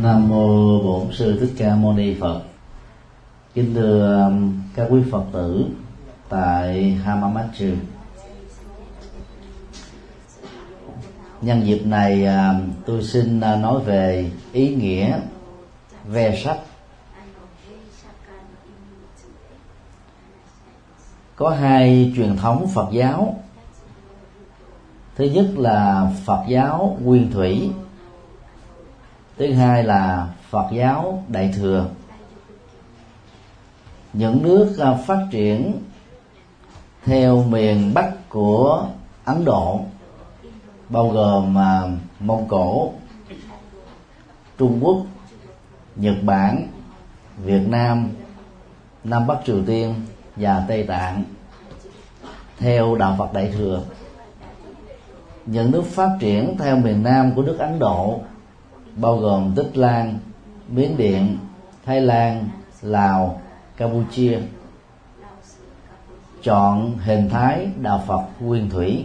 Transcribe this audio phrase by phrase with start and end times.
[0.00, 2.42] Nam mô Bổn sư Thích Ca Mâu Ni Phật.
[3.54, 5.66] Kính thưa um, các quý Phật tử
[6.28, 7.66] tại Hamamatsu.
[11.40, 15.18] Nhân dịp này um, tôi xin uh, nói về ý nghĩa
[16.04, 16.58] ve sách.
[21.36, 23.42] Có hai truyền thống Phật giáo.
[25.16, 27.70] Thứ nhất là Phật giáo Nguyên Thủy
[29.36, 31.88] thứ hai là phật giáo đại thừa.
[34.12, 35.82] Những nước à, phát triển
[37.04, 38.86] theo miền bắc của
[39.24, 39.80] ấn độ,
[40.88, 41.82] bao gồm à,
[42.20, 42.92] mông cổ,
[44.58, 44.96] trung quốc,
[45.96, 46.68] nhật bản,
[47.36, 48.08] việt nam
[49.04, 49.94] nam bắc triều tiên
[50.36, 51.24] và tây tạng,
[52.58, 53.82] theo đạo phật đại thừa.
[55.46, 58.20] Những nước phát triển theo miền nam của nước ấn độ
[58.96, 60.18] bao gồm Tích Lan,
[60.68, 61.38] Miến Điện,
[61.84, 62.48] Thái Lan,
[62.82, 63.40] Lào,
[63.76, 64.38] Campuchia.
[66.42, 69.04] Chọn hình thái đạo Phật nguyên thủy.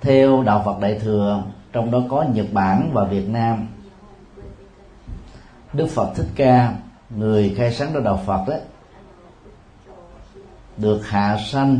[0.00, 3.68] Theo đạo Phật Đại thừa trong đó có Nhật Bản và Việt Nam.
[5.72, 6.74] Đức Phật Thích Ca
[7.10, 8.54] người khai sáng ra đạo Phật đó
[10.76, 11.78] được hạ sanh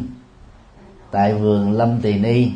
[1.10, 2.50] tại vườn Lâm Tỳ Ni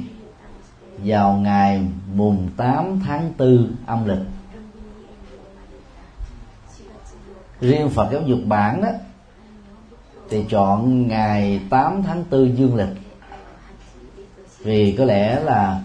[1.04, 4.26] vào ngày mùng 8 tháng 4 âm lịch.
[7.60, 8.88] Riêng Phật giáo dục bản đó,
[10.30, 12.96] thì chọn ngày 8 tháng 4 dương lịch.
[14.58, 15.80] Vì có lẽ là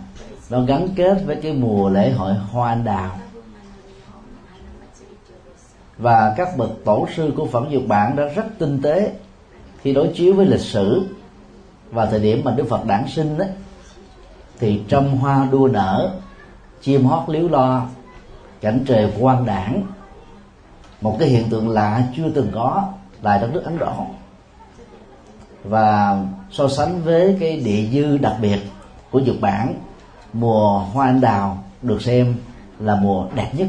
[0.49, 3.19] nó gắn kết với cái mùa lễ hội hoa anh đào.
[5.97, 9.13] Và các bậc tổ sư của Phật dục bản đã rất tinh tế
[9.81, 11.05] khi đối chiếu với lịch sử
[11.91, 13.49] và thời điểm mà Đức Phật đản sinh đấy
[14.59, 16.11] thì trăm hoa đua nở,
[16.81, 17.85] chim hót líu lo,
[18.61, 19.83] cảnh trời quang đảng
[21.01, 22.83] một cái hiện tượng lạ chưa từng có
[23.21, 23.93] tại đất nước ấn độ.
[25.63, 26.19] Và
[26.51, 28.59] so sánh với cái địa dư đặc biệt
[29.11, 29.73] của nhật bản,
[30.33, 32.35] mùa hoa anh đào được xem
[32.79, 33.67] là mùa đẹp nhất.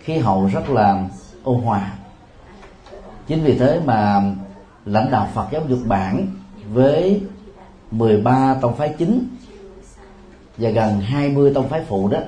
[0.00, 1.08] Khí hậu rất là
[1.42, 1.92] ôn hòa.
[3.26, 4.22] Chính vì thế mà
[4.84, 6.26] lãnh đạo Phật giáo Nhật Bản
[6.72, 7.22] với
[7.90, 9.28] 13 tông phái chính
[10.58, 12.18] và gần 20 tông phái phụ đó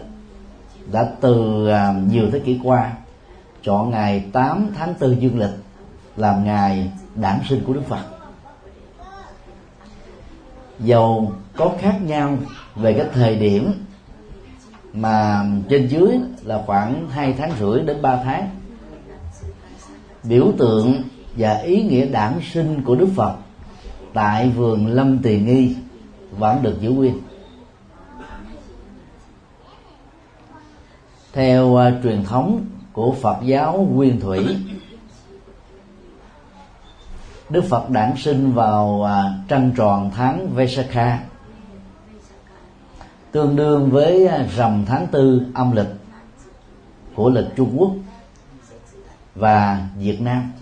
[0.92, 2.92] đã từ à, nhiều thế kỷ qua
[3.62, 5.50] chọn ngày 8 tháng 4 dương lịch,
[6.16, 8.04] làm ngày đản sinh của Đức Phật.
[10.78, 12.36] Dầu có khác nhau
[12.76, 13.72] về cái thời điểm
[14.92, 18.48] mà trên dưới là khoảng 2 tháng rưỡi đến 3 tháng,
[20.24, 21.02] biểu tượng
[21.36, 23.34] và ý nghĩa đản sinh của Đức Phật
[24.12, 25.74] tại vườn Lâm Tỳ Nghi
[26.38, 27.14] vẫn được giữ nguyên.
[31.32, 34.56] Theo uh, truyền thống của Phật giáo Nguyên Thủy
[37.50, 41.20] Đức Phật đản sinh vào uh, trăng tròn tháng Vesakha
[43.32, 45.90] tương đương với uh, rằm tháng tư âm lịch
[47.14, 47.92] của lịch Trung Quốc
[49.34, 50.52] và Việt Nam.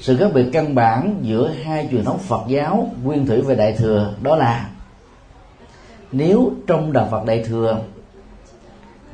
[0.00, 3.72] Sự khác biệt căn bản giữa hai truyền thống Phật giáo Nguyên Thủy và Đại
[3.72, 4.70] thừa đó là
[6.12, 7.80] nếu trong đạo Phật Đại thừa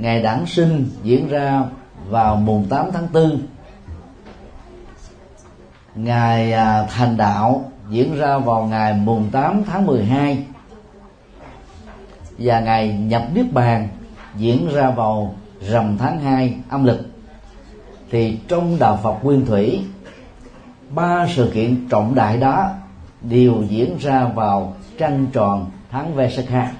[0.00, 1.62] ngày đản sinh diễn ra
[2.08, 3.38] vào mùng 8 tháng 4
[5.94, 10.44] ngày à, thành đạo diễn ra vào ngày mùng 8 tháng 12
[12.38, 13.88] và ngày nhập niết bàn
[14.36, 17.00] diễn ra vào rằm tháng 2 âm lịch.
[18.10, 19.84] Thì trong đạo Phật Nguyên Thủy,
[20.90, 22.70] ba sự kiện trọng đại đó
[23.20, 26.72] đều diễn ra vào trăng tròn tháng Vesakha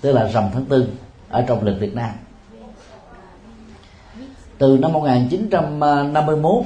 [0.00, 0.86] tức là rằm tháng 4
[1.30, 2.10] ở trong lịch Việt Nam.
[4.58, 6.64] Từ năm 1951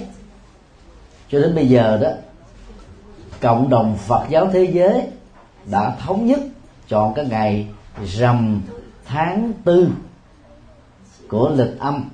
[1.30, 2.08] cho đến bây giờ đó,
[3.40, 5.06] cộng đồng Phật giáo thế giới
[5.70, 6.40] đã thống nhất
[6.88, 7.66] chọn cái ngày
[8.04, 8.62] rằm
[9.06, 9.88] tháng tư
[11.28, 12.10] của lịch âm,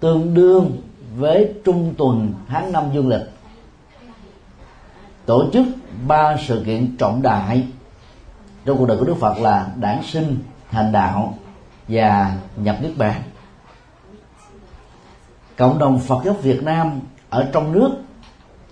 [0.00, 0.80] tương đương
[1.16, 3.30] với trung tuần tháng năm dương lịch.
[5.26, 5.66] Tổ chức
[6.06, 7.66] ba sự kiện trọng đại
[8.64, 10.38] trong cuộc đời của Đức Phật là đản sinh
[10.70, 11.34] thành đạo
[11.88, 13.22] và nhập niết bàn.
[15.56, 17.90] Cộng đồng Phật giáo Việt Nam ở trong nước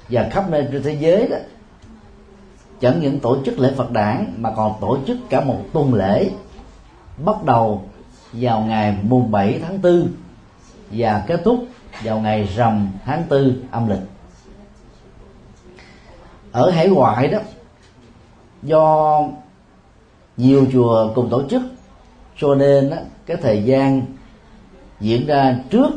[0.08, 1.36] và khắp nơi trên thế giới đó,
[2.80, 6.30] chẳng những tổ chức lễ Phật đản mà còn tổ chức cả một tuần lễ,
[7.24, 7.82] bắt đầu
[8.32, 10.08] vào ngày mùng 7 tháng 4
[10.90, 11.64] và kết thúc
[12.02, 14.02] vào ngày rằm tháng 4 âm lịch.
[16.52, 17.38] Ở hải ngoại đó,
[18.62, 19.20] do
[20.36, 21.62] nhiều chùa cùng tổ chức
[22.38, 22.90] cho nên
[23.26, 24.02] cái thời gian
[25.00, 25.90] diễn ra trước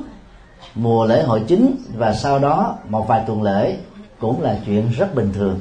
[0.75, 3.77] mùa lễ hội chính và sau đó một vài tuần lễ
[4.19, 5.59] cũng là chuyện rất bình thường.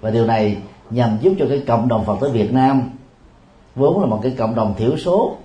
[0.00, 0.56] Và điều này
[0.90, 2.90] nhằm giúp cho cái cộng đồng Phật tử Việt Nam,
[3.74, 5.36] vốn là một cái cộng đồng thiểu số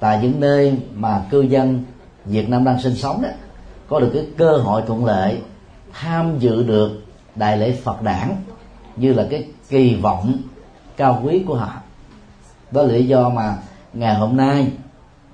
[0.00, 1.84] tại những nơi mà cư dân
[2.24, 3.28] Việt Nam đang sinh sống đó,
[3.88, 5.40] có được cái cơ hội thuận lợi
[5.92, 6.90] tham dự được
[7.34, 8.36] đại lễ Phật đản
[8.96, 10.32] như là cái kỳ vọng
[10.96, 11.72] cao quý của họ
[12.70, 13.56] đó là lý do mà
[13.92, 14.70] ngày hôm nay,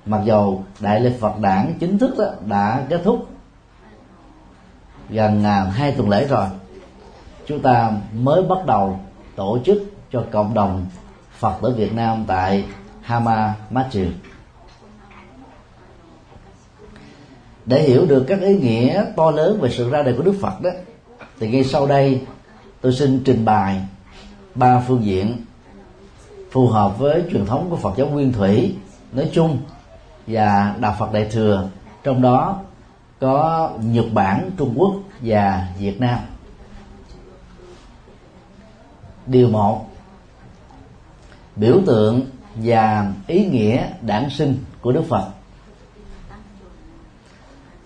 [0.05, 3.27] mặc dầu đại lễ Phật đảng chính thức đó đã kết thúc
[5.09, 6.47] gần à, hai tuần lễ rồi,
[7.47, 8.99] chúng ta mới bắt đầu
[9.35, 10.85] tổ chức cho cộng đồng
[11.37, 12.65] Phật tử Việt Nam tại
[13.01, 14.09] Hama Matthew
[17.65, 20.61] để hiểu được các ý nghĩa to lớn về sự ra đời của Đức Phật
[20.61, 20.69] đó,
[21.39, 22.21] thì ngay sau đây
[22.81, 23.81] tôi xin trình bày
[24.55, 25.37] ba phương diện
[26.55, 28.75] phù hợp với truyền thống của Phật giáo Nguyên Thủy
[29.11, 29.57] nói chung
[30.27, 31.69] và Đạo Phật Đại thừa
[32.03, 32.59] trong đó
[33.19, 36.19] có Nhật Bản, Trung Quốc và Việt Nam.
[39.25, 39.89] Điều một
[41.55, 42.21] biểu tượng
[42.55, 45.27] và ý nghĩa đản sinh của Đức Phật.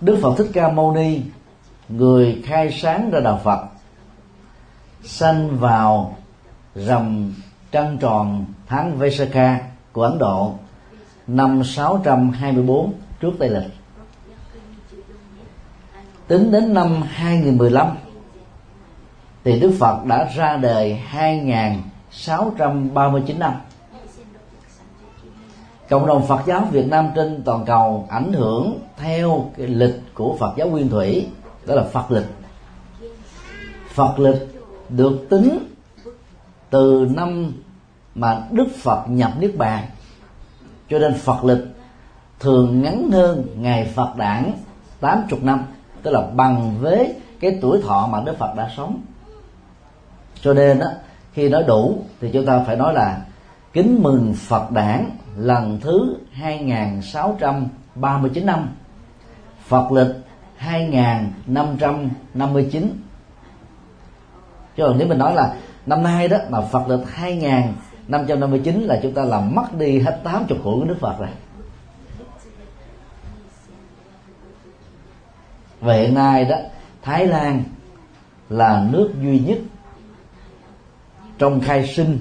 [0.01, 1.21] Đức Phật Thích Ca Mâu Ni
[1.89, 3.65] người khai sáng ra đạo Phật
[5.03, 6.17] sanh vào
[6.75, 7.33] rằm
[7.71, 9.59] trăng tròn tháng Vesaka
[9.91, 10.53] của Ấn Độ,
[11.27, 13.71] năm 624 trước Tây lịch.
[16.27, 17.97] Tính đến năm 2015
[19.43, 23.53] thì Đức Phật đã ra đời 2639 năm.
[25.89, 30.35] Cộng đồng Phật giáo Việt Nam trên toàn cầu ảnh hưởng theo cái lịch của
[30.39, 31.27] Phật giáo Nguyên Thủy,
[31.65, 32.27] đó là Phật lịch.
[33.93, 34.47] Phật lịch
[34.89, 35.68] được tính
[36.69, 37.53] từ năm
[38.15, 39.85] mà Đức Phật nhập Niết Bàn
[40.89, 41.65] cho nên Phật lịch
[42.39, 44.51] thường ngắn hơn ngày Phật đản
[44.99, 45.65] 80 năm
[46.03, 49.01] tức là bằng với cái tuổi thọ mà Đức Phật đã sống.
[50.41, 50.87] Cho nên á,
[51.33, 53.21] khi nói đủ thì chúng ta phải nói là
[53.73, 58.69] kính mừng Phật đản lần thứ 2639 năm.
[59.67, 60.15] Phật lịch
[60.57, 62.89] 2559
[64.77, 65.55] chứ còn nếu mình nói là
[65.89, 70.45] năm nay đó mà Phật lịch 2559 là chúng ta làm mất đi hết 80
[70.49, 71.29] tuổi của Đức Phật rồi.
[75.79, 76.55] Và hiện nay đó,
[77.01, 77.63] Thái Lan
[78.49, 79.57] là nước duy nhất
[81.37, 82.19] trong khai sinh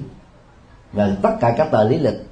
[0.93, 2.27] và tất cả các tờ lý lịch.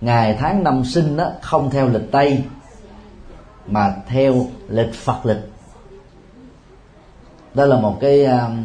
[0.00, 2.44] Ngày tháng năm sinh đó, không theo lịch Tây,
[3.66, 5.50] mà theo lịch Phật lịch.
[7.54, 8.64] Đó là một cái um,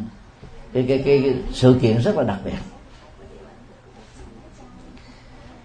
[0.73, 2.51] cái cái cái, sự kiện rất là đặc biệt.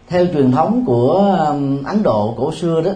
[0.09, 2.91] Theo truyền thống của um, Ấn Độ cổ xưa đó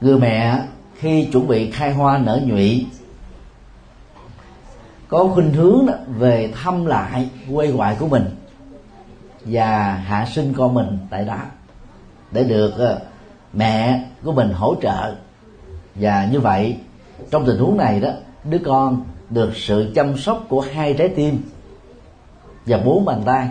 [0.00, 0.62] người mẹ
[0.98, 2.86] khi chuẩn bị khai hoa nở nhụy
[5.08, 8.24] có khuynh hướng đó về thăm lại quê ngoại của mình
[9.44, 11.38] và hạ sinh con mình tại đó
[12.30, 13.00] để được ờ,
[13.52, 15.14] mẹ của mình hỗ trợ.
[15.94, 16.76] Và như vậy
[17.30, 18.10] trong tình huống này đó
[18.44, 21.42] đứa con được sự chăm sóc của hai trái tim
[22.66, 23.48] và bốn bàn tay.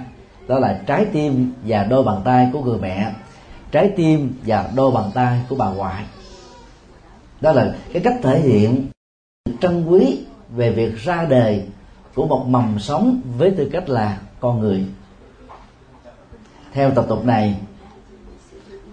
[0.47, 3.13] Đó là trái tim và đôi bàn tay của người mẹ,
[3.71, 6.05] trái tim và đôi bàn tay của bà ngoại.
[7.41, 8.87] Đó là cái cách thể hiện
[9.61, 10.19] trân quý
[10.49, 11.63] về việc ra đời
[12.15, 14.85] của một mầm sống với tư cách là con người.
[16.73, 17.55] Theo tập tục này,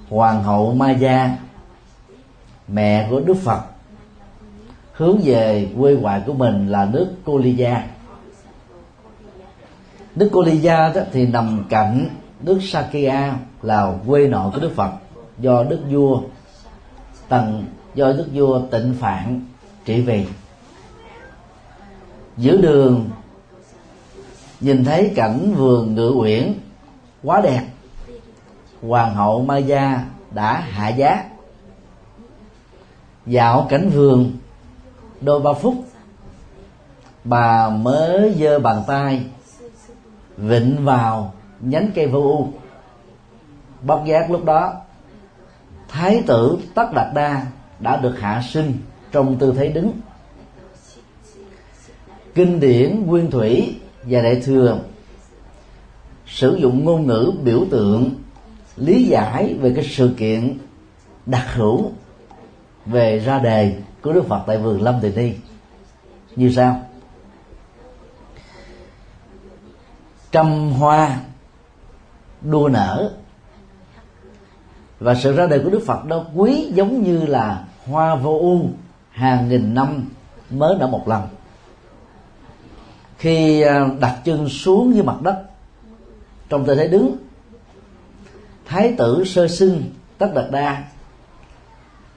[0.08, 1.36] hoàng hậu Maya,
[2.68, 3.60] mẹ của Đức Phật
[4.98, 7.84] hướng về quê ngoại của mình là nước Koliya
[10.14, 12.08] nước Koliya đó thì nằm cạnh
[12.40, 14.90] nước Sakya, là quê nội của Đức Phật,
[15.38, 16.20] do đức vua
[17.28, 17.64] tần,
[17.94, 19.40] do đức vua tịnh phạn
[19.84, 20.26] trị vì.
[22.36, 23.10] Giữa đường,
[24.60, 26.52] nhìn thấy cảnh vườn ngự uyển,
[27.22, 27.62] quá đẹp.
[28.82, 31.24] Hoàng hậu Maya đã hạ giá.
[33.26, 34.32] Dạo cảnh vườn
[35.20, 35.74] đôi ba phút
[37.24, 39.22] bà mới giơ bàn tay
[40.36, 42.48] vịnh vào nhánh cây vô u.
[43.82, 44.74] Bất giác lúc đó,
[45.88, 47.46] thái tử tất đạt đa
[47.80, 48.72] đã được hạ sinh
[49.12, 49.92] trong tư thế đứng.
[52.34, 54.78] Kinh điển nguyên thủy và đại thừa
[56.26, 58.10] sử dụng ngôn ngữ biểu tượng,
[58.76, 60.58] lý giải về cái sự kiện
[61.26, 61.90] đặc hữu
[62.86, 65.34] về ra đề của Đức Phật tại vườn Lâm Tỳ Ni
[66.36, 66.82] như sau.
[70.32, 71.20] Trăm hoa,
[72.42, 73.12] đua nở.
[75.00, 78.70] Và sự ra đời của đức phật đó quý giống như là hoa vô u
[79.10, 80.08] hàng nghìn năm
[80.50, 81.28] mới nở một lần.
[83.18, 85.44] Khi à, đặt chân xuống dưới mặt đất,
[86.48, 87.16] trong tư thế đứng,
[88.66, 90.84] thái tử sơ sinh tất đạt đa,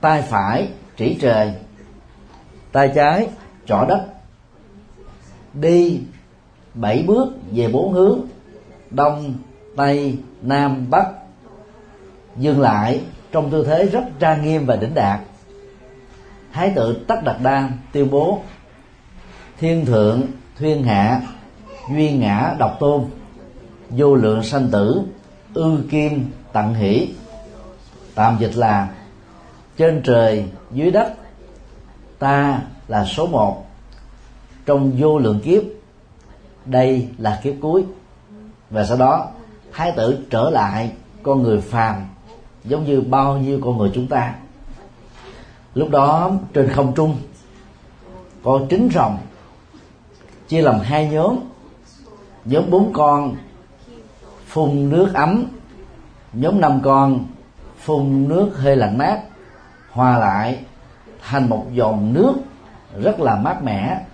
[0.02, 1.54] tay phải chỉ trời
[2.72, 3.28] tay trái,
[3.66, 4.06] trỏ đất.
[5.54, 6.00] Đi
[6.74, 8.20] bảy bước về bốn hướng.
[8.90, 9.34] Đông,
[9.76, 11.06] tây, nam, bắc.
[12.38, 13.02] Dừng lại
[13.32, 15.20] trong tư thế rất trang nghiêm và đỉnh đạt.
[16.54, 18.40] Thái tử tất đạt đa tuyên bố,
[19.60, 20.22] thiên thượng
[20.60, 21.22] thuyên hạ,
[21.96, 23.06] duy ngã độc tôn.
[23.90, 25.02] Vô lượng sanh tử,
[25.54, 27.10] ư kim tặng hỷ.
[28.16, 28.90] Tạm dịch là,
[29.78, 31.14] trên trời, dưới đất
[32.22, 33.66] ta là số một
[34.66, 35.64] trong vô lượng kiếp.
[36.66, 37.86] Đây là kiếp cuối.
[38.70, 39.28] Và sau đó,
[39.72, 40.92] thái tử trở lại
[41.24, 42.06] con người phàm,
[42.64, 44.36] giống như bao nhiêu con người chúng ta.
[45.76, 47.18] Lúc đó, trên không trung,
[48.44, 49.18] có trứng rồng,
[50.48, 51.40] chia làm hai nhóm.
[52.46, 53.36] Nhóm bốn con,
[54.48, 55.46] phun nước ấm.
[56.34, 57.26] Nhóm năm con,
[57.78, 59.22] phun nước hơi lạnh mát,
[59.92, 60.60] hòa lại
[61.30, 62.34] thành một dòng nước
[63.02, 64.06] rất là mát mẻ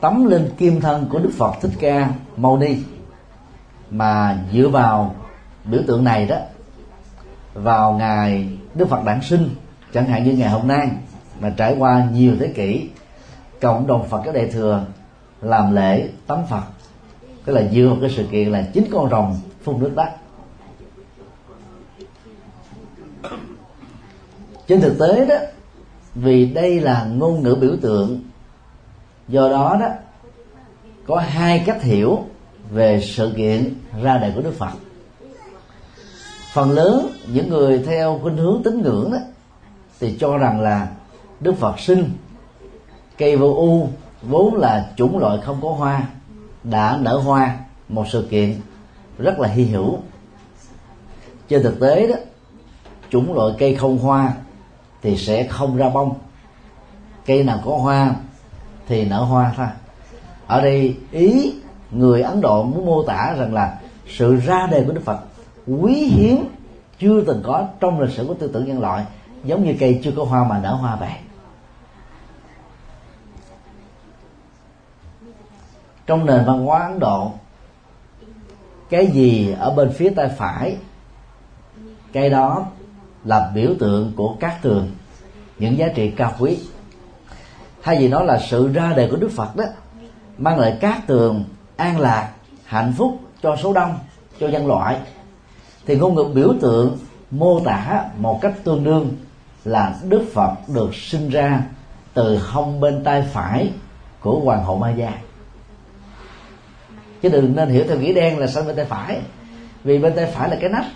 [0.00, 2.76] tắm lên kim thân của đức phật thích ca mâu ni
[3.90, 5.14] mà dựa vào
[5.64, 6.36] biểu tượng này đó,
[7.54, 9.48] vào ngày đức phật đản sinh,
[9.94, 10.90] chẳng hạn như ngày hôm nay
[11.40, 12.88] mà trải qua nhiều thế kỷ,
[13.60, 14.84] cộng đồng phật giáo đại thừa
[15.40, 16.62] làm lễ tắm phật.
[17.44, 20.08] Tức là dựa vào cái sự kiện là chính con rồng phun nước đất
[24.66, 25.36] trên thực tế đó
[26.14, 28.20] vì đây là ngôn ngữ biểu tượng.
[29.28, 29.88] Do đó đó,
[31.06, 32.24] có hai cách hiểu
[32.70, 34.72] về sự kiện ra đời của đức phật.
[36.52, 39.18] Phần lớn những người theo khuynh hướng tín ngưỡng đó,
[40.00, 40.88] thì cho rằng là
[41.40, 42.10] đức phật sinh,
[43.18, 43.88] cây vô u,
[44.22, 46.08] vốn là chủng loại không có hoa,
[46.64, 48.60] đã nở hoa, một sự kiện
[49.18, 49.98] rất là hy hữu.
[51.48, 52.14] Trên thực tế đó,
[53.10, 54.32] chủng loại cây không hoa
[55.02, 56.18] thì sẽ không ra bông.
[57.26, 58.14] Cây nào có hoa
[58.88, 59.66] thì nở hoa thôi
[60.46, 61.54] ở đây ý
[61.90, 63.78] người ấn độ muốn mô tả rằng là
[64.08, 65.20] sự ra đời của đức phật
[65.66, 66.48] quý hiếm,
[66.98, 69.04] chưa từng có trong lịch sử của tư tưởng nhân loại,
[69.44, 71.12] giống như cây chưa có hoa mà nở hoa vậy.
[76.06, 77.32] Trong nền văn hóa ấn độ,
[78.90, 80.76] cái gì ở bên phía tay phải,
[82.12, 82.66] cái đó
[83.24, 84.90] làm biểu tượng của các tường,
[85.58, 86.58] những giá trị cao quý.
[87.82, 89.64] Thay vì nó là sự ra đời của đức phật đó,
[90.38, 91.44] mang lại các tường
[91.76, 92.30] an lạc,
[92.64, 93.98] hạnh phúc cho số đông,
[94.40, 94.98] cho nhân loại,
[95.86, 96.98] thì ngôn ngữ biểu tượng
[97.30, 99.12] mô tả một cách tương đương
[99.64, 101.62] là đức phật được sinh ra
[102.14, 103.70] từ hông bên tay phải
[104.20, 105.12] của hoàng hậu ma gia.
[107.22, 109.20] Chứ đừng nên hiểu theo nghĩa đen là sang bên tay phải,
[109.84, 110.86] vì bên tay phải là cái nách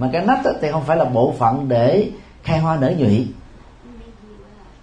[0.00, 2.10] mà cái nách thì không phải là bộ phận để
[2.42, 3.28] khai hoa nở nhụy.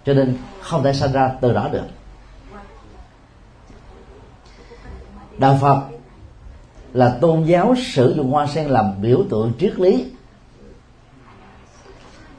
[0.05, 1.85] Cho nên không thể sanh ra từ đó được.
[5.37, 5.81] Đạo phật
[6.93, 10.11] là tôn giáo sử dụng hoa sen làm biểu tượng triết lý.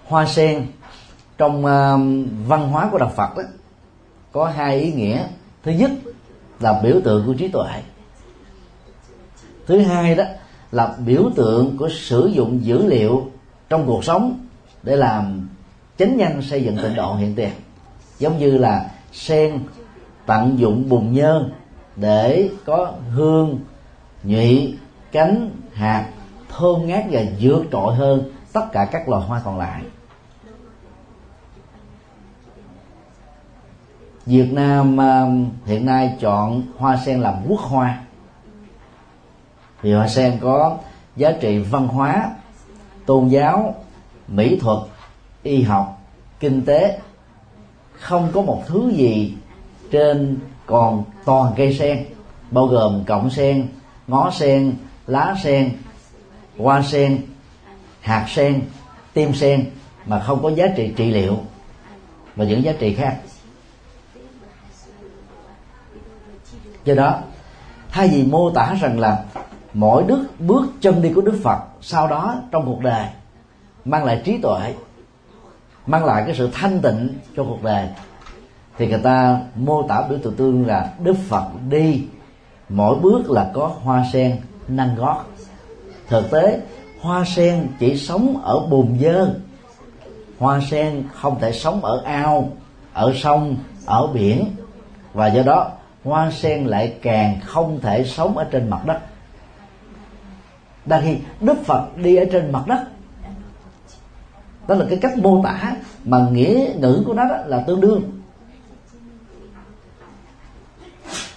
[0.04, 0.66] Hoa sen
[1.38, 2.00] trong uh,
[2.48, 3.42] văn hóa của đạo phật đó
[4.32, 5.24] có hai ý nghĩa.
[5.62, 5.90] Thứ nhất
[6.60, 7.82] là biểu tượng của trí tuệ.
[9.66, 10.24] Thứ hai đó
[10.72, 13.30] là biểu tượng của sử dụng dữ liệu
[13.68, 14.46] trong cuộc sống
[14.82, 15.48] để làm
[15.98, 17.50] chánh nhanh xây dựng tịnh độ hiện tiền.
[18.18, 19.58] Giống như là sen
[20.26, 21.48] tận dụng bùn nhơ
[21.96, 23.58] để có hương,
[24.22, 24.76] nhụy,
[25.12, 26.06] cánh, hạt,
[26.48, 29.82] thơm ngát và vượt trội hơn tất cả các loài hoa còn lại.
[34.26, 38.00] Việt Nam um, hiện nay chọn hoa sen làm quốc hoa
[39.82, 40.78] vì hoa sen có
[41.16, 42.30] giá trị văn hóa,
[43.06, 43.74] tôn giáo,
[44.28, 44.78] mỹ thuật,
[45.42, 46.02] y học,
[46.40, 46.98] kinh tế.
[47.92, 49.34] Không có một thứ gì
[49.90, 52.04] trên còn toàn cây sen,
[52.50, 53.68] bao gồm cọng sen,
[54.06, 54.74] ngó sen,
[55.06, 55.72] lá sen,
[56.58, 57.22] hoa sen,
[58.00, 58.62] hạt sen,
[59.12, 59.70] tim sen
[60.06, 61.36] mà không có giá trị trị liệu
[62.36, 63.16] và những giá trị khác.
[66.84, 67.18] Do đó,
[67.90, 69.24] thay vì mô tả rằng là
[69.78, 73.06] mỗi đức bước chân đi của đức phật sau đó trong cuộc đời
[73.84, 74.74] mang lại trí tuệ,
[75.86, 77.88] mang lại cái sự thanh tịnh cho cuộc đời.
[78.78, 82.06] Thì người ta mô tả biểu tượng tương là đức phật đi,
[82.68, 84.36] mỗi bước là có hoa sen
[84.68, 85.24] nâng gót.
[86.08, 86.60] Thực tế,
[87.00, 89.34] hoa sen chỉ sống ở bùn dơ,
[90.38, 92.50] hoa sen không thể sống ở ao,
[92.92, 93.56] ở sông,
[93.86, 94.44] ở biển.
[95.12, 95.70] Và do đó,
[96.04, 98.98] hoa sen lại càng không thể sống ở trên mặt đất
[100.88, 102.84] đang khi đức phật đi ở trên mặt đất.
[104.68, 108.02] Đó là cái cách mô tả mà nghĩa ngữ của nó đó là tương đương.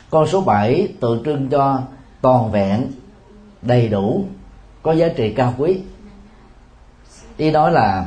[0.10, 1.81] Con số 7 tượng trưng cho
[2.22, 2.88] toàn vẹn,
[3.62, 4.24] đầy đủ,
[4.84, 5.79] có giá trị cao quý.
[7.38, 8.05] Ý nói là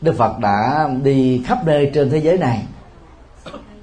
[0.00, 2.62] đức phật đã đi khắp nơi trên thế giới này.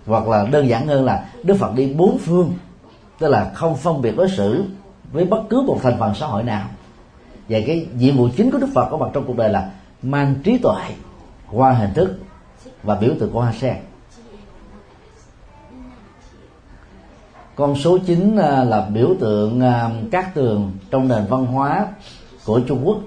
[0.06, 2.54] Hoặc là đơn giản hơn là đức phật đi bốn phương,
[3.20, 4.64] tức là không phân biệt đối xử
[5.12, 6.68] với bất cứ một thành phần xã hội nào
[7.50, 9.72] và cái nhiệm vụ chính của đức phật có mặt trong cuộc đời là
[10.02, 10.84] mang trí tuệ
[11.52, 12.20] qua hình thức
[12.84, 13.76] và biểu tượng của hoa sen.
[17.56, 21.88] Con số 9 à, là biểu tượng à, các tường trong nền văn hóa
[22.46, 22.98] của Trung Quốc.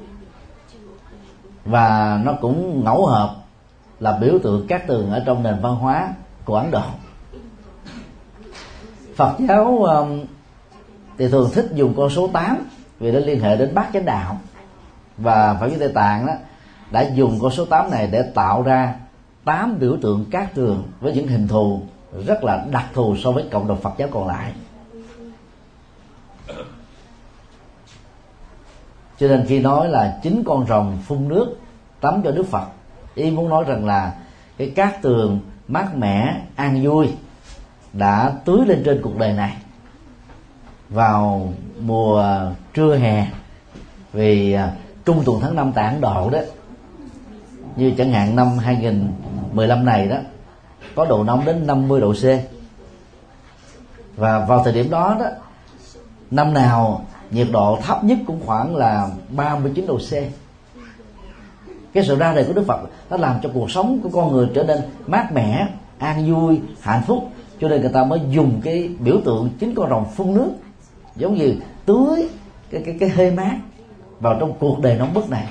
[1.64, 3.36] Và nó cũng ngẫu hợp
[4.00, 6.14] là biểu tượng các tường ở trong nền văn hóa
[6.44, 6.82] của Ấn Độ.
[9.16, 9.96] Phật giáo à,
[11.18, 12.58] thì thường thích dùng con số 8
[12.98, 14.40] vì nó liên hệ đến bát chánh đạo.
[15.16, 16.32] Và Phật giáo Tây Tạng đó
[16.90, 18.94] đã dùng con số 8 này để tạo ra
[19.44, 21.82] tám biểu tượng cát tường với những hình thù
[22.26, 24.52] rất là đặc thù so với cộng đồng Phật giáo còn lại.
[29.18, 31.56] Cho nên khi nói là chính con rồng phun nước,
[32.00, 32.66] tắm cho Đức Phật
[33.14, 34.14] ý muốn nói rằng là
[34.58, 37.08] cái cát tường mát mẻ, an vui
[37.92, 39.56] đã tưới lên trên cuộc đời này
[40.90, 42.40] vào mùa
[42.74, 43.26] trưa hè,
[44.12, 44.72] vì à,
[45.04, 46.38] trung tuần tháng năm tản Độ đó.
[47.76, 50.16] Như chẳng hạn năm 2015 này đó,
[50.94, 52.24] có độ nóng đến 50 độ C.
[54.16, 55.26] Và vào thời điểm đó đó,
[56.30, 60.12] năm nào nhiệt độ thấp nhất cũng khoảng là 39 độ C.
[61.92, 64.48] Cái sự ra đời của Đức Phật nó làm cho cuộc sống của con người
[64.54, 65.68] trở nên mát mẻ,
[65.98, 67.28] an vui, hạnh phúc.
[67.60, 70.50] Cho nên người ta mới dùng cái biểu tượng chính con rồng phun nước
[71.16, 71.54] giống như
[71.86, 72.28] tưới
[72.70, 73.56] cái cái cái hơi mát
[74.20, 75.46] vào trong cuộc đời nóng bức này.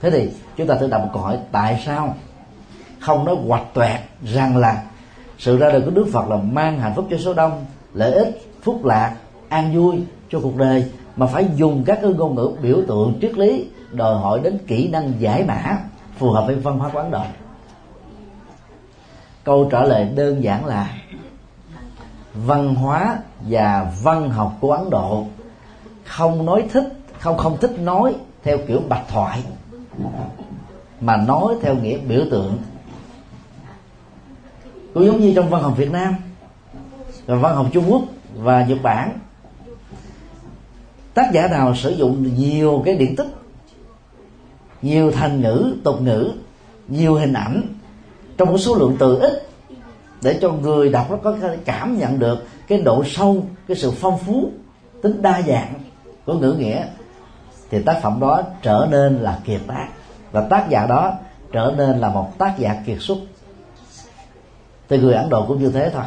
[0.00, 2.14] Thế thì chúng ta tự đặt một câu hỏi, tại sao
[3.00, 4.82] không nói hoạch toẹt rằng là
[5.38, 8.42] sự ra đời của Đức Phật là mang hạnh phúc cho số đông, lợi ích,
[8.62, 9.16] phúc lạc,
[9.48, 13.38] an vui cho cuộc đời, mà phải dùng các cái ngôn ngữ biểu tượng triết
[13.38, 15.78] lý đòi hỏi đến kỹ năng giải mã
[16.16, 17.26] phù hợp với văn hóa quán đời
[19.48, 20.90] câu trả lời đơn giản là
[22.34, 25.26] văn hóa và văn học của Ấn Độ.
[26.04, 26.84] Không nói thích,
[27.18, 29.42] không không thích nói theo kiểu bạch thoại,
[31.00, 32.58] mà nói theo nghĩa biểu tượng.
[34.94, 36.14] Cũng giống như trong văn học Việt Nam,
[37.26, 38.02] và văn học Trung Quốc
[38.34, 39.18] và Nhật Bản.
[41.14, 43.28] Tác giả nào sử dụng nhiều cái điển tích,
[44.82, 46.32] nhiều thành ngữ, tục ngữ,
[46.88, 47.62] nhiều hình ảnh,
[48.36, 49.47] trong một số lượng từ ít
[50.22, 53.90] để cho người đọc nó có thể cảm nhận được cái độ sâu, cái sự
[53.90, 54.50] phong phú,
[55.02, 55.74] tính đa dạng
[56.24, 56.84] của ngữ nghĩa.
[57.70, 59.88] Thì tác phẩm đó trở nên là kiệt tác.
[60.32, 61.12] Và tác giả đó
[61.52, 63.18] trở nên là một tác giả kiệt xuất.
[64.88, 66.04] Thì người ấn độ cũng như thế thôi.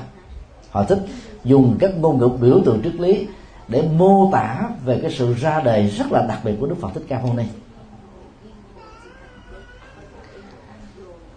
[0.71, 0.99] Họ thích
[1.43, 3.27] dùng các ngôn ngữ biểu tượng triết lý
[3.67, 6.89] để mô tả về cái sự ra đời rất là đặc biệt của đức phật
[6.93, 7.43] thích ca mâu ni.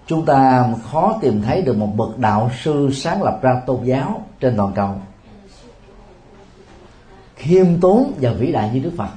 [0.07, 4.23] Chúng ta khó tìm thấy được một bậc đạo sư sáng lập ra tôn giáo
[4.41, 4.95] trên toàn cầu.
[7.37, 9.09] Khiêm tốn và vĩ đại như đức phật.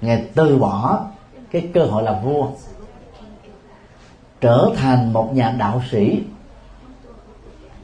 [0.00, 1.06] Ngài từ bỏ
[1.50, 2.48] cái cơ hội làm vua,
[4.40, 6.22] trở thành một nhà đạo sĩ,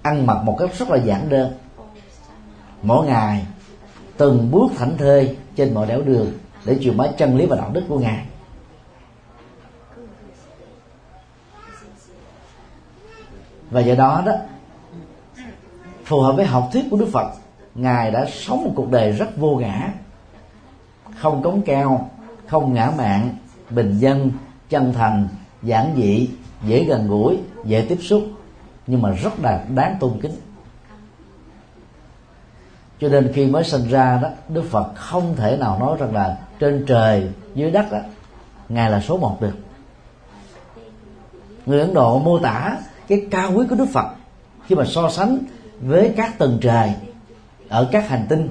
[0.02, 1.52] ăn mặc một cách rất là giản đơn.
[2.82, 3.46] Mỗi ngày,
[4.16, 6.32] từng bước thảnh thơi trên mọi đảo đường
[6.64, 8.24] để truyền bá chân lý và đạo đức của ngài.
[13.74, 14.32] Và do đó đó,
[16.04, 17.32] phù hợp với học thuyết của đức phật,
[17.74, 19.92] ngài đã sống một cuộc đời rất vô ngã.
[21.20, 22.10] Không cống cao,
[22.46, 23.28] không ngã mạn,
[23.70, 24.30] bình dân,
[24.68, 25.28] chân thành,
[25.62, 26.30] giản dị,
[26.64, 28.22] dễ gần gũi, dễ tiếp xúc,
[28.86, 30.34] nhưng mà rất là đáng tôn kính.
[33.00, 36.38] Cho nên khi mới sinh ra đó, đức phật không thể nào nói rằng là
[36.58, 37.98] trên trời, dưới đất đó
[38.68, 39.56] ngài là số một được.
[41.66, 42.76] Người ấn độ mô tả
[43.08, 44.06] cái cao quý của đức phật.
[44.66, 45.38] Khi mà so sánh
[45.80, 46.92] với các tầng trời
[47.68, 48.48] ở các hành tinh,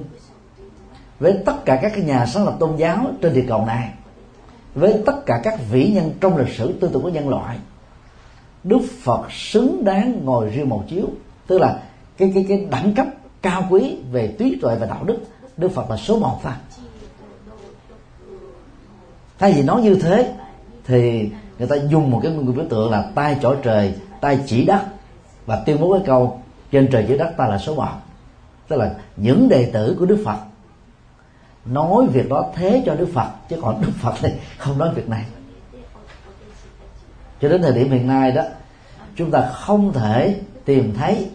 [1.20, 3.90] với tất cả các nhà sáng lập tôn giáo trên địa cầu này,
[4.74, 7.58] với tất cả các vĩ nhân trong lịch sử tư tưởng của nhân loại,
[8.64, 11.06] Đức Phật xứng đáng ngồi riêng một chiếu.
[11.46, 11.82] Tức là
[12.16, 13.06] cái cái cái đẳng cấp
[13.42, 15.18] cao quý về trí tuệ và đạo đức
[15.56, 16.52] Đức Phật là số một thôi.
[19.38, 20.34] Thay vì nói như thế,
[20.86, 24.64] thì người ta dùng một cái nguyên biểu tượng là tay chỏ trời tay chỉ
[24.64, 24.80] đất
[25.46, 27.88] và tuyên bố cái câu, trên trời dưới đất ta là số một.
[28.68, 30.36] Tức là những đệ tử của đức phật
[31.64, 35.08] nói việc đó thế cho đức phật, chứ còn đức phật thì không nói việc
[35.08, 35.24] này.
[37.40, 38.42] Cho đến thời điểm hiện nay đó,
[39.16, 41.30] chúng ta không thể tìm thấy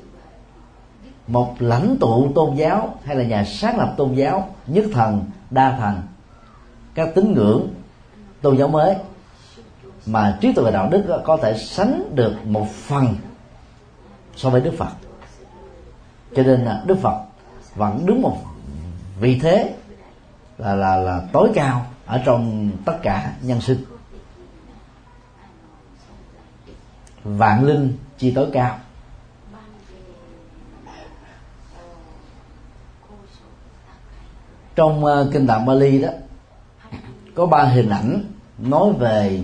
[1.28, 5.78] một lãnh tụ tôn giáo hay là nhà sáng lập tôn giáo nhất thần, đa
[5.80, 6.02] thần,
[6.94, 7.68] các tín ngưỡng
[8.42, 8.96] tôn giáo mới
[10.10, 13.16] mà trí tuệ đạo đức có thể sánh được một phần
[14.36, 14.92] so với đức phật.
[16.36, 17.26] Cho nên là đức phật
[17.76, 18.38] vẫn đứng một
[19.20, 19.76] vị thế
[20.58, 23.84] là là là tối cao ở trong tất cả nhân sinh.
[27.24, 28.80] Vạn linh chi tối cao.
[34.76, 36.10] Trong uh, kinh tạng Bali đó
[37.36, 38.24] có ba hình ảnh
[38.58, 39.44] nói về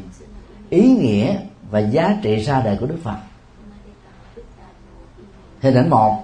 [0.70, 1.38] ý nghĩa
[1.72, 3.18] và giá trị ra đời của Đức Phật.
[5.62, 6.24] Hình ảnh một.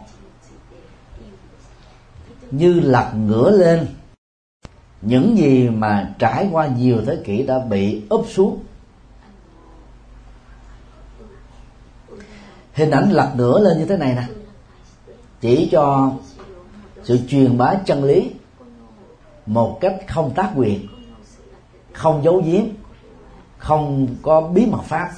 [2.51, 3.87] Như lật ngửa lên,
[5.01, 8.63] những gì mà trải qua nhiều thế kỷ đã bị úp xuống.
[12.73, 14.23] Hình ảnh lật ngửa lên như thế này nè.
[15.41, 16.13] Chỉ cho
[17.03, 18.31] sự truyền bá chân lý
[19.45, 20.87] một cách không tác quyền,
[21.93, 22.63] không giấu giếm
[23.61, 25.09] không có bí mật pháp.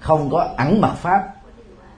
[0.00, 1.34] Không có ẩn mật pháp.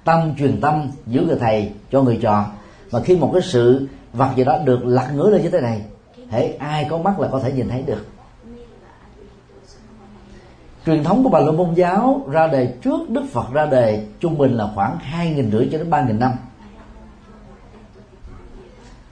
[0.05, 2.47] Tâm truyền tâm giữa người thầy cho người trò.
[2.93, 5.83] Mà khi một cái sự vật gì đó được lật ngửa lên như thế này,
[6.31, 8.07] hễ ai có mắt là có thể nhìn thấy được.
[10.87, 14.39] Truyền thống của bà la môn giáo ra đời trước đức phật ra đời trung
[14.39, 16.33] bình là khoảng hai nghìn rưỡi cho đến ba nghìn năm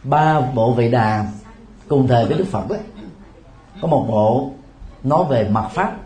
[0.04, 1.26] ba bộ vị đà
[1.88, 2.78] cùng thời với đức phật đấy.
[3.82, 4.50] Có một bộ
[5.02, 5.96] nói về mặt pháp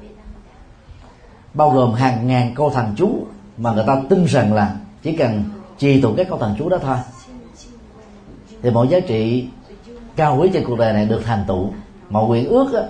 [1.55, 5.45] bao gồm hàng ngàn câu thần chú mà người ta tin rằng là chỉ cần
[5.79, 6.97] trì tụng các câu thần chú đó thôi.
[8.63, 9.47] Thì mọi giá trị
[10.17, 11.71] cao quý trên cuộc đời này được thành tựu
[12.11, 12.81] mọi nguyện ước đó,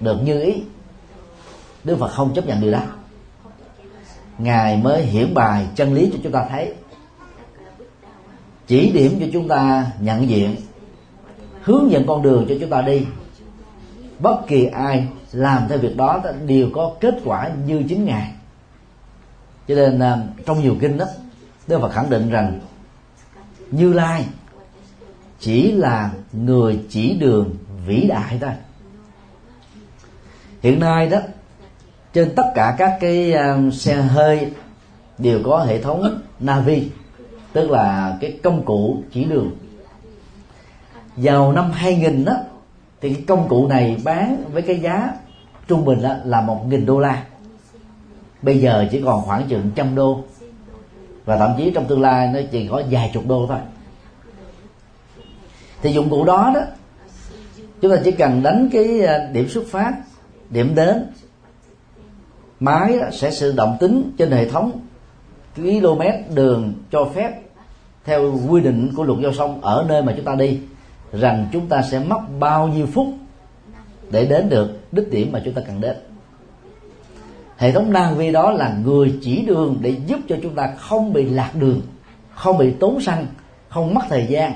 [0.00, 0.62] được như ý.
[1.84, 2.80] Đức phật không chấp nhận điều đó.
[4.38, 6.74] Ngài mới hiển bài chân lý cho chúng ta thấy.
[8.66, 10.56] Chỉ điểm cho chúng ta nhận diện
[11.62, 13.06] hướng dẫn con đường cho chúng ta đi
[14.18, 18.32] bất kỳ ai làm theo việc đó đều có kết quả như chính ngài.
[19.68, 21.04] Cho nên à, trong nhiều kinh đó,
[21.66, 22.60] Đức Phật khẳng định rằng
[23.70, 24.24] Như Lai
[25.40, 27.54] chỉ là người chỉ đường
[27.86, 28.50] vĩ đại thôi.
[30.62, 31.18] Hiện nay đó,
[32.12, 34.52] trên tất cả các cái à, xe hơi
[35.18, 36.90] đều có hệ thống navi,
[37.52, 39.50] tức là cái công cụ chỉ đường.
[41.16, 42.32] Vào năm 2000 đó
[43.00, 45.10] thì cái công cụ này bán với cái giá
[45.68, 47.24] trung bình đó là một nghìn đô la.
[48.42, 50.20] Bây giờ chỉ còn khoảng chừng trăm đô.
[51.24, 53.58] Và thậm chí trong tương lai nó chỉ có vài chục đô thôi.
[55.82, 56.60] Thì dụng cụ đó đó,
[57.80, 59.92] chúng ta chỉ cần đánh cái à, điểm xuất phát,
[60.50, 61.06] điểm đến,
[62.60, 64.80] máy sẽ tự động tính trên hệ thống
[65.56, 67.40] km đường cho phép
[68.04, 70.60] theo quy định của luật giao thông ở nơi mà chúng ta đi
[71.20, 73.06] rằng chúng ta sẽ mất bao nhiêu phút
[74.10, 75.96] để đến được đích điểm mà chúng ta cần đến.
[77.56, 81.12] Hệ thống năng vi đó là người chỉ đường để giúp cho chúng ta không
[81.12, 81.80] bị lạc đường,
[82.34, 83.26] không bị tốn xăng,
[83.68, 84.52] không mất thời gian,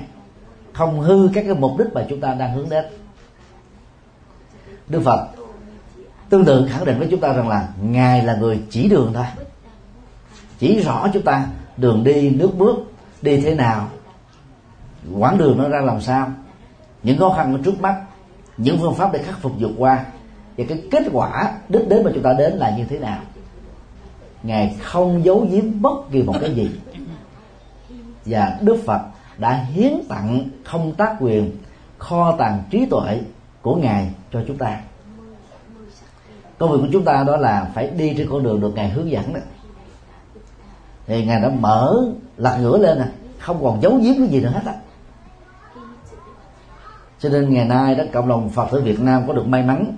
[0.73, 2.85] không hư các cái mục đích mà chúng ta đang hướng đến.
[4.87, 5.27] Đức phật
[6.29, 9.25] tương tự khẳng định với chúng ta rằng là ngài là người chỉ đường thôi.
[10.59, 11.47] Chỉ rõ chúng ta
[11.77, 12.75] đường đi, nước bước,
[13.21, 13.89] đi thế nào,
[15.17, 16.31] quãng đường nó ra làm sao
[17.03, 18.01] những khó khăn ở trước mắt,
[18.57, 20.05] những phương pháp để khắc phục vượt qua.
[20.57, 23.19] Và cái kết quả đích đến mà chúng ta đến là như thế nào?
[24.43, 26.71] Ngài không giấu giếm bất kỳ một cái gì.
[28.25, 29.01] Và đức phật
[29.37, 31.51] đã hiến tặng không tác quyền,
[31.97, 33.19] kho tàng trí tuệ
[33.61, 34.79] của ngài cho chúng ta.
[36.57, 39.11] Công việc của chúng ta đó là phải đi trên con đường được ngài hướng
[39.11, 39.39] dẫn đó.
[41.07, 41.95] Thì ngài đã mở
[42.37, 43.05] lật ngửa lên nè,
[43.39, 44.73] không còn giấu giếm cái gì nữa hết á
[47.21, 49.97] cho nên ngày nay đó cộng đồng phật tử việt nam có được may mắn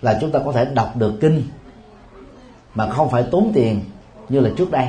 [0.00, 1.42] là chúng ta có thể đọc được kinh
[2.74, 3.80] mà không phải tốn tiền
[4.28, 4.86] như là trước đây.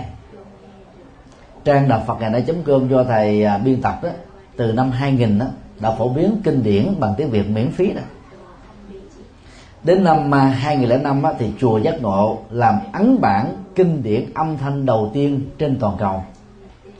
[1.63, 4.09] Trang đọc Phật ngày nay com do thầy à, biên tập đó
[4.55, 5.45] từ năm 2000 đó
[5.79, 8.01] đã phổ biến kinh điển bằng tiếng Việt miễn phí đó.
[9.83, 14.57] Đến năm à, 2005 đó, thì chùa giác ngộ làm ấn bản kinh điển âm
[14.57, 16.23] thanh đầu tiên trên toàn cầu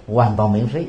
[0.08, 0.86] hoàn toàn miễn phí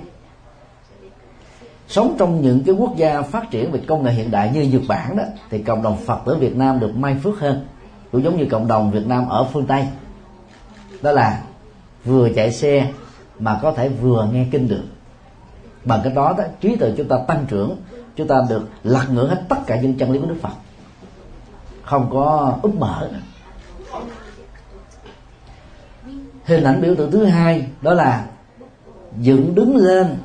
[1.90, 4.82] sống trong những cái quốc gia phát triển về công nghệ hiện đại như Nhật
[4.88, 7.66] Bản đó, thì cộng đồng Phật tử Việt Nam được may phước hơn.
[8.12, 9.86] Cũng giống như cộng đồng Việt Nam ở phương Tây.
[11.02, 11.42] Đó là
[12.04, 12.92] vừa chạy xe
[13.38, 14.84] mà có thể vừa nghe kinh được.
[15.84, 17.76] Bằng cái đó đó, trí tuệ chúng ta tăng trưởng,
[18.16, 20.54] chúng ta được lật ngửa hết tất cả những chân lý của Đức Phật.
[21.82, 23.08] Không có úp mở.
[23.12, 23.18] Nữa.
[26.44, 28.26] hình ảnh biểu tượng thứ hai đó là
[29.20, 30.16] dựng đứng lên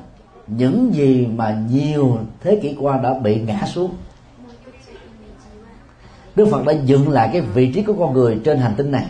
[0.48, 3.94] những gì mà nhiều thế kỷ qua đã bị ngã xuống.
[6.36, 9.06] Đức Phật đã dựng lại cái vị trí của con người trên hành tinh này.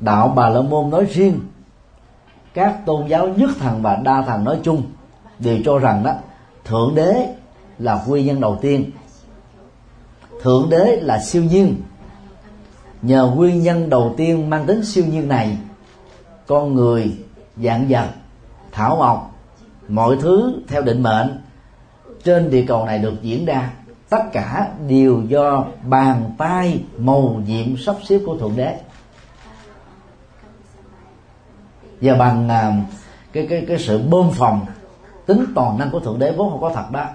[0.00, 1.40] Đạo Bà La Môn nói riêng,
[2.54, 4.82] các tôn giáo nhất thần và đa thần nói chung
[5.38, 6.14] đều cho rằng đó,
[6.64, 7.34] thượng đế
[7.78, 8.90] là nguyên nhân đầu tiên,
[10.42, 11.76] thượng đế là siêu nhiên.
[13.02, 15.58] Nhờ nguyên nhân đầu tiên mang tính siêu nhiên này,
[16.46, 17.16] con người
[17.56, 18.08] dạng vật
[18.72, 19.35] thảo mộc
[19.88, 21.40] mọi thứ theo định mệnh.
[22.24, 23.70] Trên địa cầu này được diễn ra,
[24.08, 28.80] tất cả đều do bàn tay màu nhiệm sắp xếp của thượng đế.
[32.00, 32.72] Và bằng à,
[33.32, 34.66] cái cái cái sự bơm phòng,
[35.26, 37.06] tính toàn năng của thượng đế vốn không có thật đó.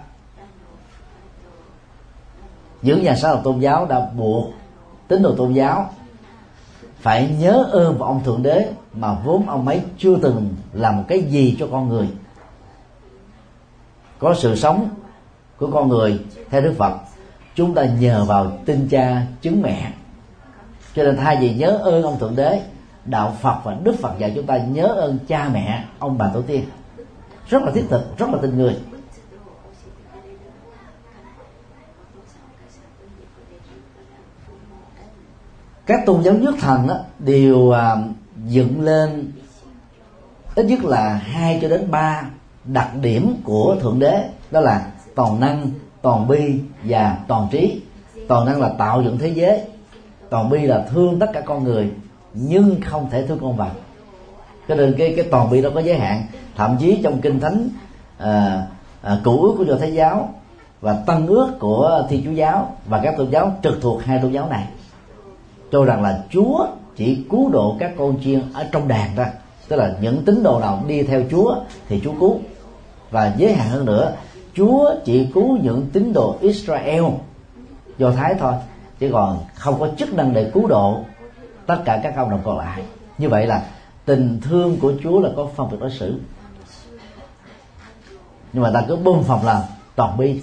[2.81, 4.53] Những nhà sáng lập tôn giáo đã buộc
[5.07, 5.89] tín đồ tôn giáo
[6.99, 11.03] phải nhớ ơn vào ông thượng đế mà vốn ông ấy chưa từng làm một
[11.07, 12.07] cái gì cho con người
[14.21, 14.89] có sự sống
[15.57, 16.93] của con người theo đức phật
[17.55, 19.91] chúng ta nhờ vào tinh cha chứng mẹ.
[20.95, 22.61] Cho nên thay vì nhớ ơn ông thượng đế
[23.05, 26.41] đạo phật và đức phật dạy chúng ta nhớ ơn cha mẹ ông bà tổ
[26.41, 26.65] tiên.
[27.47, 28.77] Rất là thiết thực rất là tình người.
[35.85, 37.95] Các tôn giáo nhất thần đó, đều à,
[38.47, 39.31] dựng lên
[40.55, 42.23] ít nhất là hai cho đến ba
[42.65, 45.69] đặc điểm của thượng đế đó là toàn năng
[46.01, 47.81] toàn bi và toàn trí.
[48.27, 49.61] Toàn năng là tạo dựng thế giới
[50.29, 51.91] toàn bi là thương tất cả con người
[52.33, 53.71] nhưng không thể thương con vật.
[54.67, 56.23] Cho nên cái cái toàn bi đó có giới hạn.
[56.55, 57.69] Thậm chí trong kinh thánh
[58.17, 58.65] à,
[59.01, 60.33] à, cũ ước của do thái giáo
[60.81, 64.31] và tân ước của thiên chúa giáo và các tôn giáo trực thuộc hai tôn
[64.31, 64.65] giáo này
[65.71, 69.31] cho rằng là chúa chỉ cứu độ các con chiên ở trong đàn ra
[69.67, 71.55] tức là những tín đồ nào đi theo chúa
[71.89, 72.39] thì chúa cứu
[73.11, 74.15] và giới hạn hơn nữa,
[74.53, 77.03] chúa chỉ cứu những tín đồ israel.
[77.97, 78.53] Do thái thôi,
[78.99, 80.99] chứ còn không có chức năng để cứu độ
[81.65, 82.83] tất cả các cộng đồng còn lại.
[83.17, 83.65] Như vậy là
[84.05, 86.19] tình thương của chúa là có phân biệt đối xử.
[88.53, 89.61] Nhưng mà ta cứ bơm phòng làm
[89.95, 90.41] toàn bi.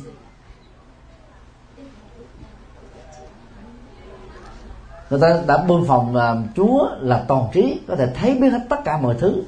[5.11, 8.61] Người ta đã bơm phòng là chúa là toàn trí, có thể thấy biết hết
[8.69, 9.43] tất cả mọi thứ.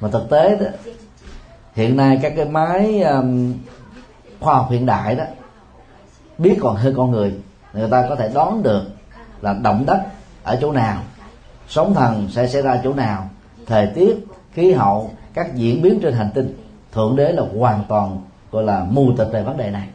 [0.00, 0.66] Mà thực tế đó
[1.74, 3.54] hiện nay các cái máy um,
[4.40, 5.24] khoa học hiện đại đó
[6.38, 7.34] biết còn hơn con người
[7.72, 8.82] người ta có thể đoán được
[9.40, 10.02] là động đất
[10.42, 11.02] ở chỗ nào
[11.68, 13.28] sóng thần sẽ xảy ra chỗ nào
[13.66, 16.56] thời tiết khí hậu các diễn biến trên hành tinh.
[16.92, 19.88] Thượng đế là hoàn toàn gọi là mù tịch về vấn đề này.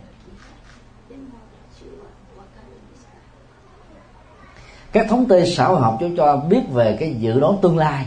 [4.91, 8.05] Các thống kê xã hội học chúng cho biết về cái dự đoán tương lai.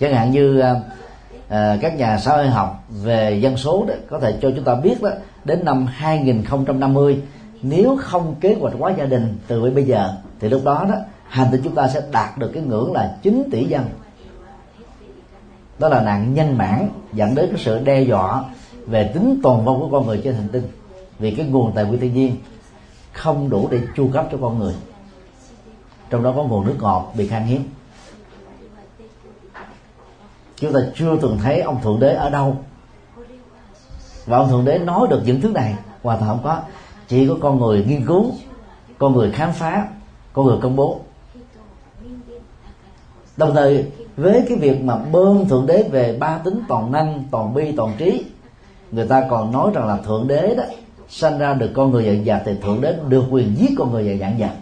[0.00, 0.76] Chẳng hạn như um,
[1.50, 4.74] à, các nhà xã hội học về dân số đó có thể cho chúng ta
[4.74, 5.10] biết đó
[5.44, 7.22] đến năm 2050
[7.62, 10.94] nếu không kế hoạch hóa gia đình từ bây giờ thì lúc đó đó
[11.28, 13.84] hành tinh chúng ta sẽ đạt được cái ngưỡng là 9 tỷ dân.
[15.78, 18.44] Đó là nạn nhân mãn dẫn đến cái sự đe dọa
[18.86, 20.62] về tính tồn vong của con người trên hành tinh.
[21.18, 22.36] Vì cái nguồn tài nguyên thiên nhiên
[23.12, 24.74] không đủ để chu cấp cho con người.
[26.10, 27.62] Trong đó có nguồn nước ngọt bị khan hiếm
[30.60, 32.56] chúng ta chưa từng thấy ông thượng đế ở đâu.
[34.26, 36.58] Và ông thượng đế nói được những thứ này hoàn toàn không có.
[37.08, 38.30] Chỉ có con người nghiên cứu,
[38.98, 39.88] con người khám phá,
[40.32, 41.00] con người công bố.
[43.36, 47.54] Đồng thời, với cái việc mà bơm thượng đế về ba tính toàn năng, toàn
[47.54, 48.24] bi, toàn trí,
[48.90, 50.64] người ta còn nói rằng là thượng đế đó
[51.08, 54.18] sanh ra được con người dạng dạng thì thượng đế được quyền giết con người
[54.18, 54.56] dạng dạng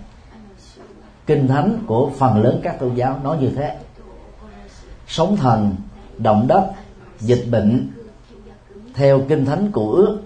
[1.28, 3.76] kinh thánh của phần lớn các tôn giáo nói như thế.
[5.06, 5.74] Sống thần
[6.18, 6.70] động đất,
[7.20, 7.90] dịch bệnh
[8.94, 10.20] theo kinh thánh của ước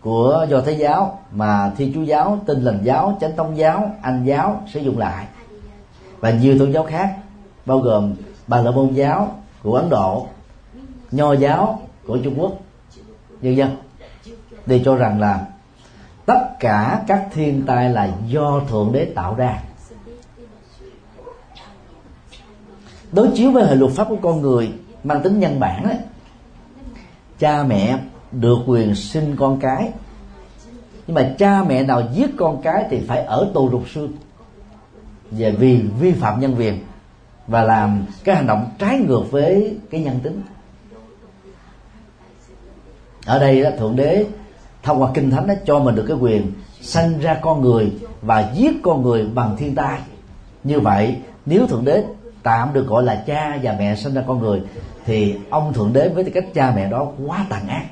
[0.00, 4.24] của do thái giáo, mà thi chúa giáo, tin lành giáo, chánh tông giáo, anh
[4.24, 5.26] giáo sử dụng lại.
[6.20, 7.16] Và nhiều tôn giáo khác,
[7.66, 8.14] bao gồm
[8.46, 10.26] bà la môn giáo của ấn độ,
[11.10, 12.52] nho giáo của trung quốc
[13.42, 13.76] nhân dân
[14.66, 15.46] đều cho rằng là
[16.26, 19.62] tất cả các thiên tai là do thượng đế tạo ra.
[23.12, 24.72] Đối chiếu với hệ luật pháp của con người
[25.04, 25.96] mang tính nhân bản ấy,
[27.38, 27.98] cha mẹ
[28.32, 29.90] được quyền sinh con cái.
[31.06, 34.12] Nhưng mà cha mẹ nào giết con cái thì phải ở tù lục xương
[35.30, 36.78] về vì vi phạm nhân quyền
[37.46, 40.42] và làm cái hành động trái ngược với cái nhân tính.
[43.26, 44.26] Ở đây đó, thượng đế
[44.82, 48.50] thông qua kinh thánh đó, cho mình được cái quyền sanh ra con người và
[48.54, 50.00] giết con người bằng thiên tai.
[50.64, 52.04] Như vậy nếu thượng đế
[52.42, 54.62] tạm được gọi là cha và mẹ sinh ra con người,
[55.04, 57.84] thì ông thượng đế với tư cách cha mẹ đó quá tàn ác.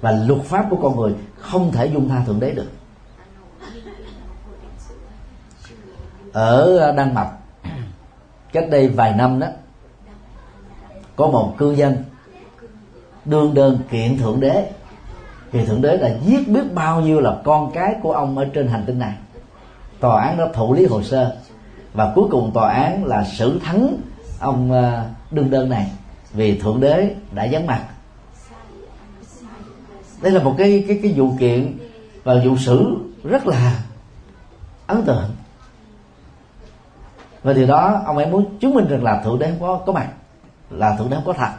[0.00, 2.70] Và luật pháp của con người không thể dung tha thượng đế được.
[6.32, 7.30] Ở đan mạch,
[8.52, 9.46] cách đây vài năm đó,
[11.16, 12.04] có một cư dân
[13.24, 14.70] đương đơn kiện thượng đế.
[15.52, 18.68] Thì thượng đế đã giết biết bao nhiêu là con cái của ông ở trên
[18.68, 19.14] hành tinh này.
[20.00, 21.36] Tòa án đã thụ lý hồ sơ
[21.92, 23.96] và cuối cùng tòa án là xử thắng
[24.40, 25.92] ông ờ, đương đơn này
[26.32, 27.84] vì thượng đế đã vắng mặt.
[30.22, 31.78] Đây là một cái cái cái vụ kiện
[32.24, 33.82] và vụ xử rất là
[34.86, 35.30] ấn tượng.
[37.42, 39.92] Và điều đó ông ấy muốn chứng minh rằng là thượng đế không có có
[39.92, 40.08] mặt,
[40.70, 41.50] là thượng đế không có thật.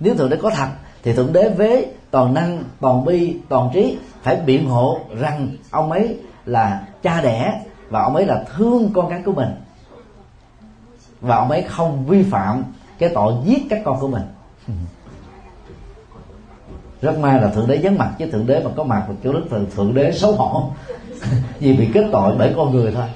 [0.00, 0.68] Nếu thượng đế có thật,
[1.02, 5.92] thì thượng đế với toàn năng, toàn bi, toàn trí phải biện hộ rằng ông
[5.92, 9.48] ấy là cha đẻ và ông ấy là thương con cái của mình
[11.24, 12.64] và ông ấy không vi phạm
[12.98, 14.22] cái tội giết các con của mình.
[17.02, 19.32] Rất may là thượng đế vắng mặt chứ thượng đế mà có mặt thì kiểu
[19.32, 20.70] đức thượng, thượng đế xấu hổ.
[21.58, 23.06] Vì bị kết tội bởi con người thôi.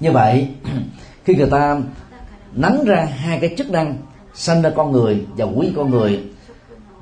[0.00, 0.48] Như vậy
[1.24, 1.80] khi người ta
[2.52, 3.96] nắn ra hai cái chức năng
[4.34, 6.24] sanh ra con người và quý con người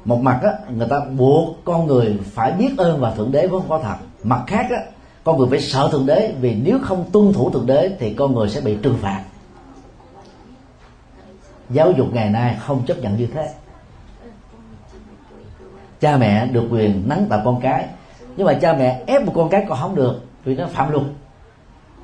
[0.04, 3.62] một mặt á, người ta buộc con người phải biết ơn và thượng đế vốn
[3.68, 3.96] có thật.
[4.22, 4.82] Mặt khác á,
[5.24, 8.34] con người phải sợ thượng đế, vì nếu không tuân thủ thượng đế thì con
[8.34, 9.24] người sẽ bị trừng phạt.
[11.70, 13.50] Giáo dục ngày nay không chấp nhận như thế.
[16.00, 17.86] Cha mẹ được quyền nắng tập con cái,
[18.36, 21.04] nhưng mà cha mẹ ép một con cái còn không được vì nó phạm luật.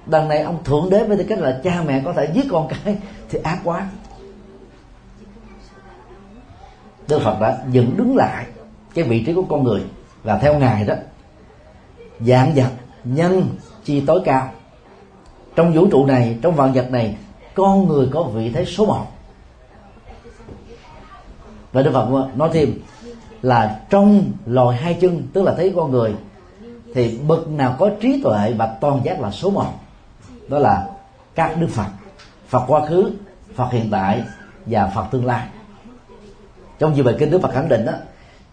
[0.07, 2.69] Đằng này ông thượng đế với tư cách là cha mẹ có thể giết con
[2.69, 2.97] cái
[3.31, 3.89] thì ác quá.
[7.09, 8.47] Đức Phật đã dựng đứng lại
[8.95, 9.83] cái vị trí của con người
[10.23, 10.95] và theo ngài đó
[12.21, 12.71] dạng vật
[13.05, 13.49] nhân
[13.85, 14.51] chi tối cao.
[15.57, 17.17] Trong vũ trụ này, trong vạn vật này,
[17.55, 19.07] con người có vị thế số một.
[21.73, 22.79] Và Đức Phật nói thêm
[23.43, 26.15] là trong loài hai chân, tức là thấy con người,
[26.95, 29.73] thì bậc nào có trí tuệ và toàn giác là số một.
[30.49, 30.89] Đó là
[31.35, 31.87] các đức phật.
[32.49, 33.11] Phật quá khứ,
[33.55, 34.23] phật hiện tại
[34.67, 35.47] và phật tương lai.
[36.79, 37.93] Trong nhiều bài kinh đức phật khẳng định đó,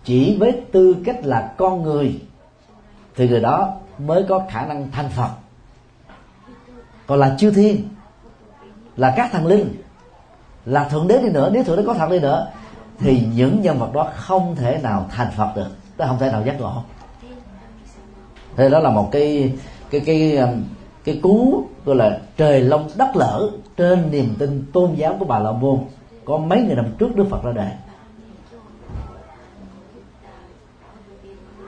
[0.04, 2.22] chỉ với tư cách là con người,
[3.16, 5.30] thì người đó mới có khả năng thành phật.
[7.08, 7.90] Còn là chư thiên,
[8.96, 9.82] là các thần linh,
[10.66, 12.48] là thượng đế đi nữa, nếu thượng đế có thật đi nữa,
[13.00, 15.68] thì những nhân vật đó không thể nào thành phật được.
[15.98, 16.84] Nó không thể nào giác ngộ.
[18.56, 19.54] Thế đó là một cái
[19.90, 20.64] cái cái um,
[21.04, 25.40] cái cú, gọi là trời long đất lở trên niềm tin tôn giáo của bà
[25.40, 25.80] la môn.
[26.26, 27.72] Có mấy người năm trước đức phật ra đời.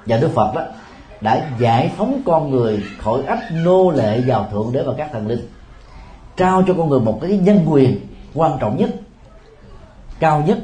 [0.05, 0.61] Và đức phật đó
[1.21, 5.27] đã giải phóng con người khỏi ách nô lệ vào thượng đế và các thần
[5.27, 5.47] linh.
[6.37, 7.97] Trao cho con người một cái nhân quyền
[8.33, 8.89] quan trọng nhất,
[10.19, 10.57] cao nhất,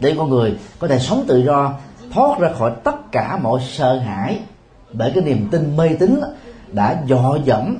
[0.00, 1.74] để con người có thể sống tự do,
[2.12, 4.38] thoát ra khỏi tất cả mọi sợ hãi
[4.92, 6.20] bởi cái niềm tin mê tín
[6.72, 7.76] đã dọ dẫm,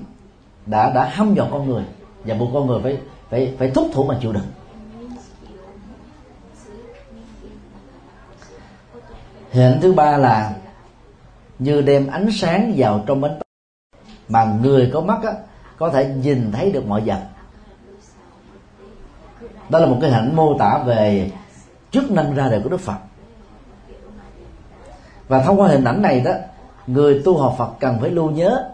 [0.67, 1.85] đã đã hâm dọa con người
[2.25, 2.99] và buộc con người phải
[3.31, 4.47] phải phải thúc thủ mà chịu đựng.
[9.51, 10.53] Hiện thứ ba là
[11.61, 13.39] như đem ánh sáng vào trong bánh
[14.29, 15.33] mà người có mắt á,
[15.79, 17.21] có thể nhìn thấy được mọi vật.
[19.69, 21.31] Đó là một cái hình mô tả về
[21.91, 22.97] chức năng ra đời của đức phật.
[25.29, 26.33] Và thông qua hình ảnh này đó
[26.87, 28.71] người tu học phật cần phải lưu nhớ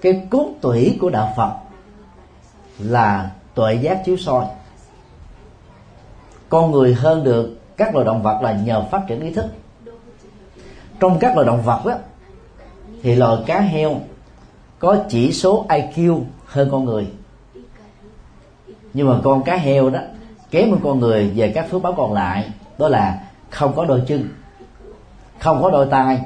[0.00, 1.52] cái cốt tủy của đạo phật
[2.78, 4.44] là tuệ giác chiếu soi.
[6.48, 9.46] Con người hơn được các loài động vật là nhờ phát triển ý thức
[11.00, 11.94] trong các loài động vật đó,
[13.02, 14.00] thì loài cá heo
[14.78, 17.06] có chỉ số IQ hơn con người.
[18.94, 20.00] Nhưng mà con cá heo đó
[20.50, 23.20] kém hơn con người về các phước báo còn lại đó là
[23.50, 24.28] không có đôi chân
[25.40, 26.20] không có đôi tay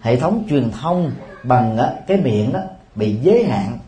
[0.00, 1.10] hệ thống truyền thông
[1.42, 2.60] bằng cái miệng đó
[2.94, 3.78] bị giới hạn.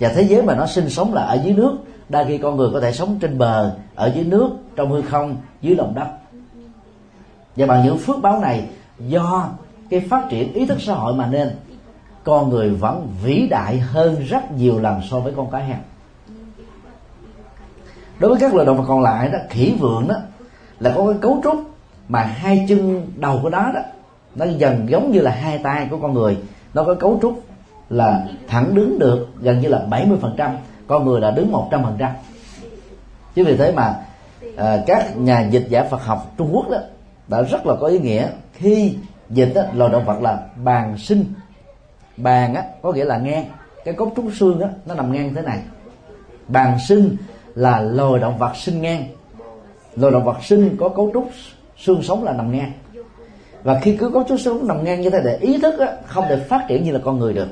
[0.00, 1.78] Và thế giới mà nó sinh sống là ở dưới nước
[2.08, 5.36] đa khi con người có thể sống trên bờ ở dưới nước trong hư không
[5.60, 6.06] dưới lòng đất.
[7.56, 8.66] Và bằng những phước báo này
[9.08, 9.48] do
[9.90, 11.50] cái phát triển ý thức xã hội mà nên
[12.24, 15.78] con người vẫn vĩ đại hơn rất nhiều lần so với con cá heo.
[18.18, 20.14] Đối với các loài động vật còn lại đó khỉ vượn đó
[20.80, 21.70] là có cái cấu trúc
[22.08, 23.80] mà hai chân đầu của nó đó
[24.34, 26.38] nó dần giống như là hai tay của con người.
[26.74, 27.42] Nó có cấu trúc
[27.90, 30.50] là thẳng đứng được gần như là 70%
[30.86, 32.08] con người là đứng 100%
[33.34, 33.94] chứ vì thế mà
[34.56, 36.78] à, các nhà dịch giả Phật học Trung Quốc đó
[37.28, 38.28] đã rất là có ý nghĩa
[38.62, 38.96] khi
[39.30, 41.24] dịch đó, loài động vật là bàn sinh.
[42.16, 43.44] Bàn á có nghĩa là ngang.
[43.84, 45.58] Cái cấu trúc xương á nó nằm ngang thế này.
[46.48, 47.16] Bàn sinh
[47.54, 49.04] là loài động vật sinh ngang.
[49.96, 51.30] Loài động vật sinh có cấu trúc
[51.78, 52.72] xương sống là nằm ngang.
[53.62, 56.24] Và khi cứ cấu trúc xương nằm ngang như thế để ý thức á, không
[56.28, 57.48] thể phát triển như là con người được.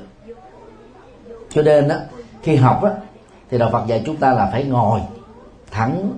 [1.49, 1.99] Cho nên á,
[2.43, 2.91] khi học á,
[3.49, 4.99] thì đạo Phật dạy chúng ta là phải ngồi
[5.71, 6.11] thẳng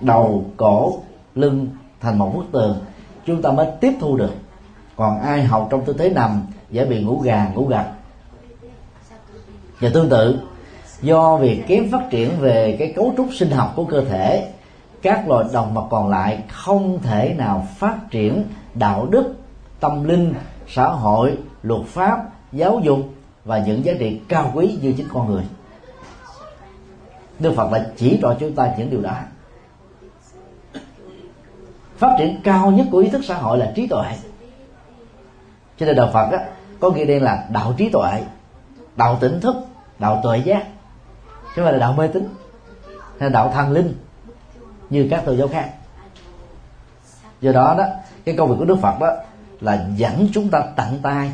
[0.00, 0.98] đầu cổ
[1.34, 1.68] lưng
[2.00, 2.78] thành một bức tường
[3.26, 4.32] chúng ta mới tiếp thu được.
[4.96, 7.84] Còn ai học trong tư thế nằm dễ bị ngủ gà, ngủ gật
[9.80, 10.38] và dạ, tương tự.
[11.02, 14.52] Do việc kém phát triển về cái cấu trúc sinh học của cơ thể,
[15.02, 18.44] các loài động vật còn lại không thể nào phát triển
[18.74, 19.34] đạo đức,
[19.80, 20.34] tâm linh,
[20.68, 22.18] xã hội, luật pháp,
[22.52, 22.98] giáo dục
[23.44, 25.42] và những giá trị cao quý như chính con người.
[27.38, 29.14] Đức Phật đã chỉ cho chúng ta những điều đó
[32.04, 34.04] phát triển cao nhất của ý thức xã hội là trí tuệ.
[35.78, 36.38] Cho nên đạo Phật á,
[36.80, 38.22] có nghĩa đen là đạo trí tuệ
[38.96, 39.56] đạo tỉnh thức
[39.98, 40.66] đạo tuệ giác.
[41.26, 42.28] Chứ không phải là đạo mê tín
[43.20, 43.94] hay đạo thần linh
[44.90, 45.70] như các tôn giáo khác.
[47.40, 47.84] Do đó đó
[48.24, 49.10] cái công việc của đức phật đó
[49.60, 51.32] là dẫn chúng ta tận tay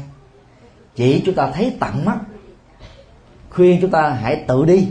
[0.94, 2.18] chỉ chúng ta thấy tận mắt
[3.50, 4.88] khuyên chúng ta hãy tự đi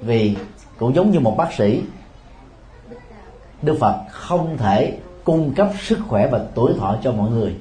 [0.00, 0.36] vì
[0.78, 1.82] cũng giống như một bác sĩ
[3.62, 7.56] đức phật không thể cung cấp sức khỏe và tuổi thọ cho mọi người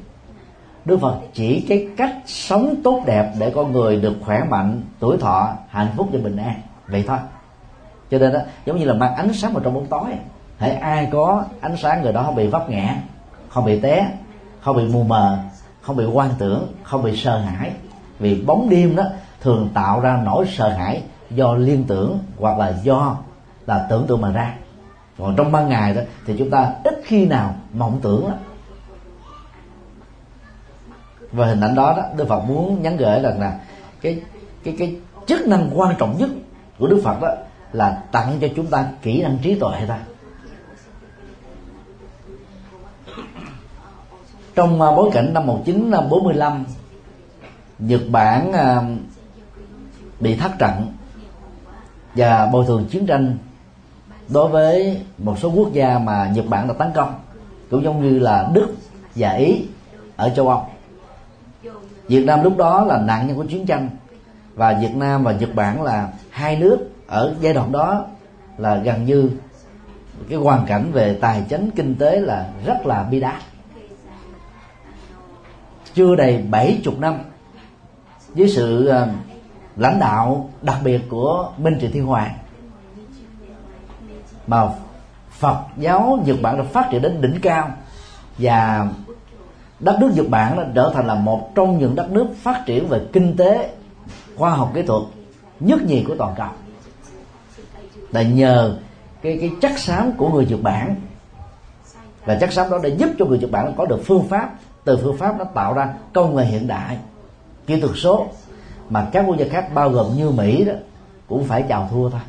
[0.85, 5.17] Đức Phật chỉ cái cách sống tốt đẹp để con người được khỏe mạnh, tuổi
[5.17, 6.61] thọ, hạnh phúc và bình an.
[6.87, 7.17] Vậy thôi.
[8.11, 10.09] Cho nên đó, giống như là mang ánh sáng vào trong bóng tối.
[10.57, 12.95] Hãy ai có ánh sáng người đó không bị vấp ngã,
[13.49, 14.11] không bị té,
[14.61, 15.37] không bị mù mờ,
[15.81, 17.71] không bị quan tưởng, không bị sợ hãi.
[18.19, 19.03] Vì bóng đêm đó
[19.41, 23.17] thường tạo ra nỗi sợ hãi do liên tưởng hoặc là do
[23.67, 24.53] là tưởng tượng mà ra.
[25.17, 28.37] Còn trong ban ngày đó thì chúng ta ít khi nào mộng tưởng lắm.
[31.31, 33.59] Và hình ảnh đó, đó Đức Phật muốn nhắn gửi rằng là
[34.01, 34.21] cái
[34.63, 34.95] cái cái
[35.27, 36.29] chức năng quan trọng nhất
[36.79, 37.27] của Đức Phật đó
[37.71, 39.99] là tặng cho chúng ta kỹ năng trí tuệ ta.
[44.55, 46.65] Trong à, bối cảnh năm 1945
[47.79, 48.81] Nhật Bản à,
[50.19, 50.93] bị thất trận
[52.15, 53.37] và bồi thường chiến tranh
[54.29, 57.13] đối với một số quốc gia mà Nhật Bản đã tấn công,
[57.69, 58.73] cũng giống như là Đức
[59.15, 59.65] và Ý
[60.15, 60.65] ở châu Âu.
[62.07, 63.89] Việt Nam lúc đó là nạn nhân của chiến tranh
[64.55, 68.05] và Việt Nam và Nhật Bản là hai nước ở giai đoạn đó
[68.57, 69.29] là gần như
[70.29, 73.41] cái hoàn cảnh về tài chính, kinh tế là rất là bi đát.
[75.93, 77.17] Chưa đầy bảy chục năm
[78.27, 79.07] với sự ờ,
[79.77, 82.33] lãnh đạo đặc biệt của Minh Trị Thiên Hoàng
[84.47, 84.69] mà
[85.29, 87.69] Phật giáo Nhật Bản đã phát triển đến đỉnh cao.
[88.37, 88.87] Và
[89.79, 92.87] đất nước Nhật Bản đã trở thành là một trong những đất nước phát triển
[92.87, 93.71] về kinh tế,
[94.37, 95.01] khoa học kỹ thuật
[95.59, 96.47] nhất nhì của toàn cầu.
[98.11, 98.77] Là nhờ
[99.21, 100.95] cái cái chắc xám của người Nhật Bản,
[102.25, 104.49] và chắc xám đó đã giúp cho người Nhật Bản có được phương pháp,
[104.83, 106.97] từ phương pháp nó tạo ra công nghệ hiện đại,
[107.67, 108.27] kỹ thuật số,
[108.89, 110.73] mà các quốc gia khác, bao gồm như Mỹ đó,
[111.27, 112.21] cũng phải chào thua thôi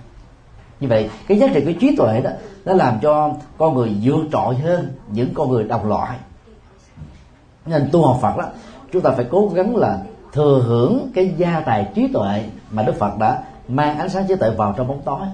[0.80, 2.30] như vậy, cái giá trị của trí tuệ đó,
[2.64, 6.18] nó làm cho con người vượt trội hơn những con người đồng loại.
[7.66, 8.44] Nên tu học Phật đó,
[8.92, 9.98] chúng ta phải cố gắng là
[10.32, 14.34] thừa hưởng cái gia tài trí tuệ mà Đức Phật đã mang ánh sáng trí
[14.36, 15.26] tuệ vào trong bóng tối.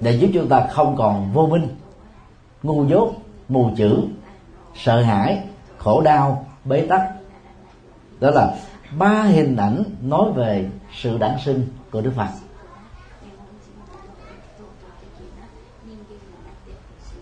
[0.00, 1.68] Để giúp chúng ta không còn vô minh,
[2.62, 3.12] ngu dốt,
[3.48, 4.02] mù chữ,
[4.74, 5.42] sợ hãi,
[5.78, 7.02] khổ đau, bế tắc.
[8.20, 8.54] Đó là
[8.98, 10.66] ba hình ảnh nói về
[11.02, 12.28] sự đản sinh của Đức Phật.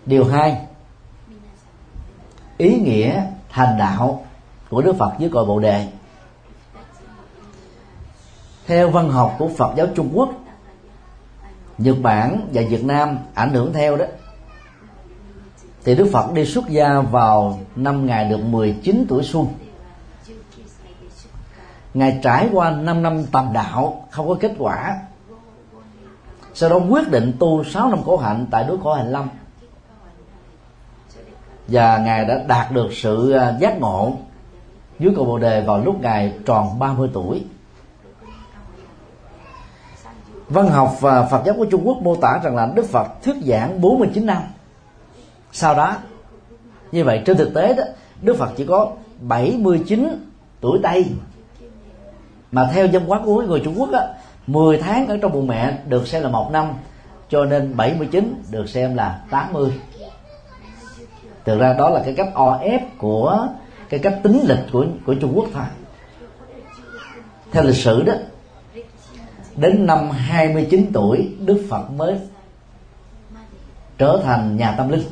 [0.07, 0.57] Điều hai,
[2.57, 4.25] ý nghĩa hành đạo
[4.69, 5.87] của Đức Phật dưới cội Bồ đề.
[8.67, 10.29] Theo văn học của Phật giáo Trung Quốc,
[11.77, 14.05] Nhật Bản và Việt Nam ảnh hưởng theo đó.
[15.83, 19.47] Thì Đức Phật đi xuất gia vào năm ngày được 19 tuổi xuân.
[21.93, 24.99] Ngài trải qua 5 năm tầm đạo, không có kết quả.
[26.53, 29.29] Sau đó quyết định tu 6 năm khổ hạnh tại núi khổ hành lâm
[31.67, 34.13] và ngài đã đạt được sự à, giác ngộ
[34.99, 37.43] dưới cầu bồ đề vào lúc ngài tròn 30 tuổi.
[40.49, 43.35] Văn học và Phật giáo của Trung Quốc mô tả rằng là Đức Phật thuyết
[43.45, 44.41] giảng 49 năm.
[45.51, 45.95] Sau đó,
[46.91, 47.83] như vậy trên thực tế đó,
[48.21, 48.91] Đức Phật chỉ có
[49.21, 50.27] 79
[50.61, 51.05] tuổi Tây.
[52.51, 54.07] Mà theo dân hóa của người Trung Quốc á
[54.47, 56.73] 10 tháng ở trong bụng mẹ được xem là một năm,
[57.29, 59.71] cho nên 79 được xem là 80
[61.47, 63.47] thực ra đó là cái cách o ép của
[63.89, 65.63] cái cách tính lịch của của Trung Quốc thôi
[67.51, 68.13] theo lịch sử đó
[69.55, 72.19] đến năm 29 tuổi Đức Phật mới
[73.97, 75.03] trở thành nhà tâm linh.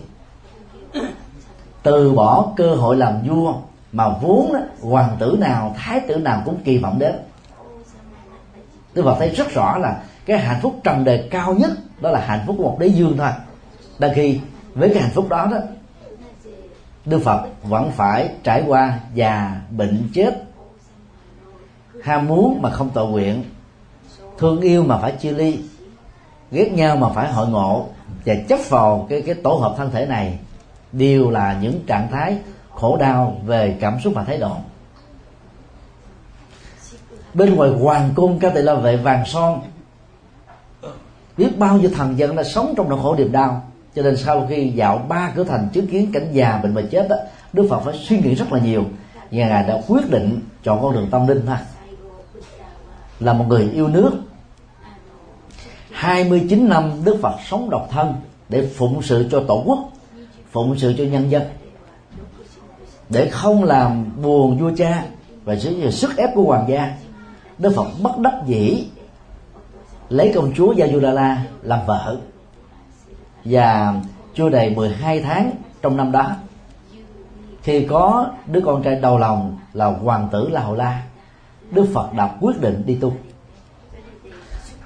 [1.83, 3.53] Từ bỏ cơ hội làm vua
[3.91, 7.15] mà vốn đó, hoàng tử nào thái tử nào cũng kỳ vọng đến.
[8.93, 11.71] Đức Phật thấy rất rõ là cái hạnh phúc trần đời cao nhất
[12.01, 13.31] đó là hạnh phúc của một đế dương thôi.
[13.99, 14.39] Đôi khi
[14.73, 15.57] với cái hạnh phúc đó đó
[17.06, 20.43] Đức Phật vẫn phải trải qua già, bệnh, chết.
[22.03, 23.43] Ham muốn mà không tội nguyện,
[24.38, 25.60] thương yêu mà phải chia ly,
[26.51, 27.86] ghét nhau mà phải hội ngộ.
[28.26, 30.39] Và chấp vào cái cái tổ hợp thân thể này
[30.91, 32.38] đều là những trạng thái
[32.74, 34.56] khổ đau về cảm xúc và thái độ.
[37.34, 39.62] Bên ngoài hoàng cung ca tỳ la vệ vàng son,
[41.38, 43.64] biết bao nhiêu thần dân đã sống trong nỗi khổ niềm đau
[43.95, 47.07] cho nên sau khi dạo ba cửa thành chứng kiến cảnh già bệnh mà chết
[47.09, 47.15] đó
[47.53, 48.83] đức phật phải suy nghĩ rất là nhiều.
[49.13, 51.57] Và ngài đã quyết định chọn con đường tâm linh thôi
[53.19, 54.11] là một người yêu nước.
[55.91, 58.15] 29 năm Đức Phật sống độc thân
[58.49, 59.79] để phụng sự cho tổ quốc,
[60.51, 61.43] phụng sự cho nhân dân.
[63.09, 65.05] Để không làm buồn vua cha
[65.43, 66.97] và sự sức ép của hoàng gia,
[67.57, 68.85] Đức Phật bất đắc dĩ
[70.09, 72.17] lấy công chúa Yajudala làm vợ
[73.45, 73.93] và
[74.33, 76.31] chưa đầy 12 tháng trong năm đó.
[77.63, 81.03] Khi có đứa con trai đầu lòng là hoàng tử La hậu La,
[81.71, 83.13] Đức Phật đã quyết định đi tu.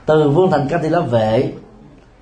[0.05, 1.53] Từ vương thành Cati Lá Vệ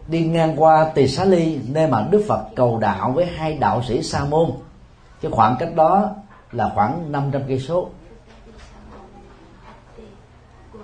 [0.07, 3.83] đi ngang qua Tỳ Xá Ly, nơi mà Đức Phật cầu đạo với hai đạo
[3.87, 4.51] sĩ Sa môn
[5.21, 6.09] cái khoảng cách đó
[6.51, 7.89] là khoảng 500 cây số.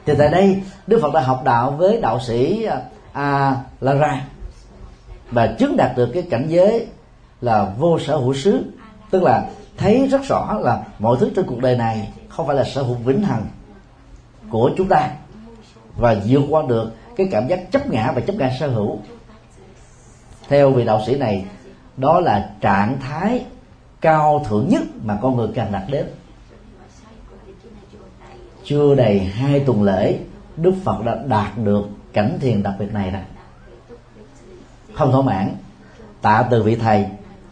[0.06, 2.68] Thì tại đây, Đức Phật đã học đạo với đạo sĩ
[3.14, 4.26] A La Ra
[5.32, 6.88] và chứng đạt được cái cảnh giới
[7.42, 8.64] là vô sở hữu xứ.
[9.12, 12.64] Tức là thấy rất rõ là mọi thứ trên cuộc đời này không phải là
[12.64, 13.46] sở hữu vĩnh hằng
[14.50, 15.12] của chúng ta.
[15.98, 19.00] Và vượt qua được cái cảm giác chấp ngã và chấp ngã sở hữu.
[20.48, 21.46] Theo vị đạo sĩ này,
[21.98, 23.46] đó là trạng thái
[24.02, 26.06] cao thượng nhất mà con người cần đạt đến.
[28.64, 30.20] Chưa đầy hai tuần lễ,
[30.58, 33.22] đức phật đã đạt được cảnh thiền đặc biệt này rồi
[34.94, 35.56] không thỏa mãn.
[36.22, 37.06] Tạ từ vị thầy,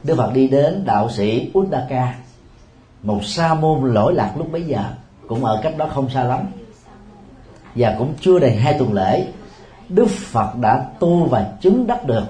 [0.03, 2.15] đức phật đi đến đạo sĩ uddaka.
[3.03, 4.83] Một sa môn lỗi lạc lúc bấy giờ
[5.27, 6.39] cũng ở cách đó không xa lắm.
[7.75, 9.27] Và cũng chưa đầy hai tuần lễ,
[9.89, 12.23] đức phật đã tu và chứng đắc được.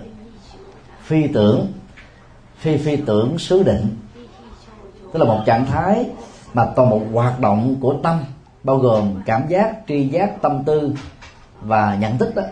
[1.03, 1.67] Phi tưởng,
[2.57, 3.97] phi phi tưởng xứ định.
[5.13, 6.05] Tức là một trạng thái
[6.53, 8.19] mà toàn một hoạt động của tâm,
[8.63, 10.93] bao gồm cảm giác, tri giác, tâm tư
[11.61, 12.43] và nhận thức đó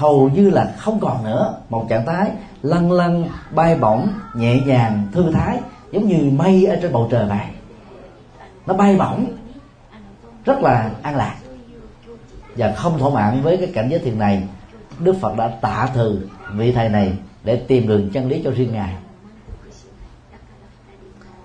[0.00, 1.54] hầu như là không còn nữa.
[1.68, 2.30] Một trạng thái
[2.62, 5.58] lăn lăn bay bổng nhẹ nhàng thư thái
[5.92, 7.46] giống như mây ở trên bầu trời vậy.
[8.66, 9.26] Nó bay bổng
[10.44, 11.34] rất là an lạc.
[12.56, 14.42] Và không thỏa mãn với cái cảnh giới thiền này
[14.98, 17.12] đức phật đã tạ từ vị thầy này
[17.44, 18.94] để tìm đường chân lý cho riêng ngài.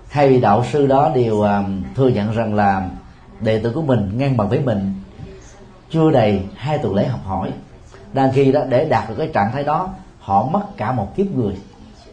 [0.10, 1.48] Hai vị đạo sư đó đều uh,
[1.96, 2.90] thừa nhận rằng là
[3.42, 4.94] đệ tử của mình ngang bằng với mình
[5.90, 7.52] chưa đầy hai tuần lễ học hỏi
[8.16, 9.90] đang khi đó để đạt được cái trạng thái đó
[10.20, 11.56] họ mất cả một kiếp người.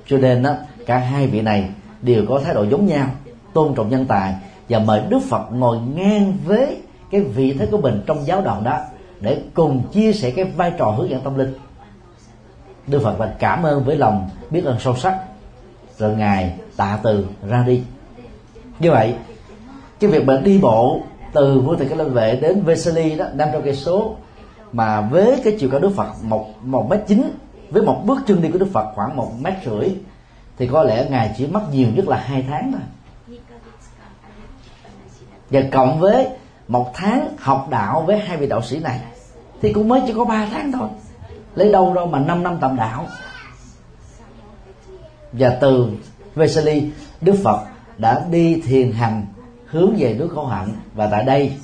[0.07, 0.55] Cho nên đó,
[0.86, 1.70] cả hai vị này
[2.03, 3.07] đều có thái độ giống nhau
[3.53, 4.34] tôn trọng nhân tài
[4.68, 6.76] và mời đức phật ngồi ngang với
[7.11, 8.80] cái vị thế của mình trong giáo đoàn đó
[9.20, 11.55] để cùng chia sẻ cái vai trò hướng dẫn tâm linh.
[12.86, 15.18] Đức phật và cảm ơn với lòng biết ơn sâu sắc.
[15.98, 17.82] Rồi ngài tạ từ ra đi.
[18.78, 19.14] Như vậy
[20.00, 21.00] cái việc mà đi bộ
[21.32, 24.16] từ vua thầy cái lâm vệ đến Vesely đó 500 cây số
[24.73, 27.23] mà với cái chiều cao Đức Phật, một một mét chín,
[27.70, 29.89] với một bước chân đi của Đức Phật khoảng một mét rưỡi,
[30.59, 32.81] thì có lẽ ngài chỉ mất nhiều nhất là hai tháng thôi.
[35.51, 36.29] Và cộng với
[36.68, 39.01] một tháng học đạo với hai vị đạo sĩ này,
[39.62, 40.89] thì cũng mới chỉ có ba tháng thôi.
[41.55, 43.07] Lấy đâu đâu mà 5 năm tầm đạo.
[45.33, 45.91] Và từ
[46.35, 47.61] Vesali, Đức Phật
[47.99, 49.27] đã đi thiền hành,
[49.66, 50.68] hướng về nước khổ hạnh.
[50.95, 51.57] Và tại đây,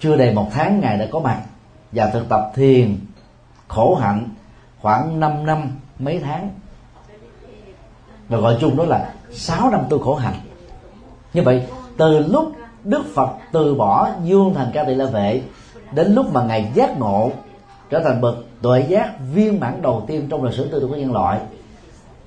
[0.00, 1.42] chưa đầy một tháng ngài đã có mặt
[1.92, 2.98] và thực tập thiền
[3.68, 4.28] khổ hạnh
[4.80, 6.50] khoảng 5 năm mấy tháng.
[8.28, 10.40] Và gọi chung đó là 6 năm tu khổ hạnh.
[11.32, 11.66] Như vậy,
[11.96, 12.52] từ lúc
[12.84, 15.42] Đức Phật từ bỏ dương thành ca tỳ la vệ,
[15.92, 17.30] đến lúc mà ngài giác ngộ,
[17.90, 20.96] trở thành bậc tuệ giác viên mãn đầu tiên trong lịch sử tư tưởng của
[20.96, 21.40] nhân loại,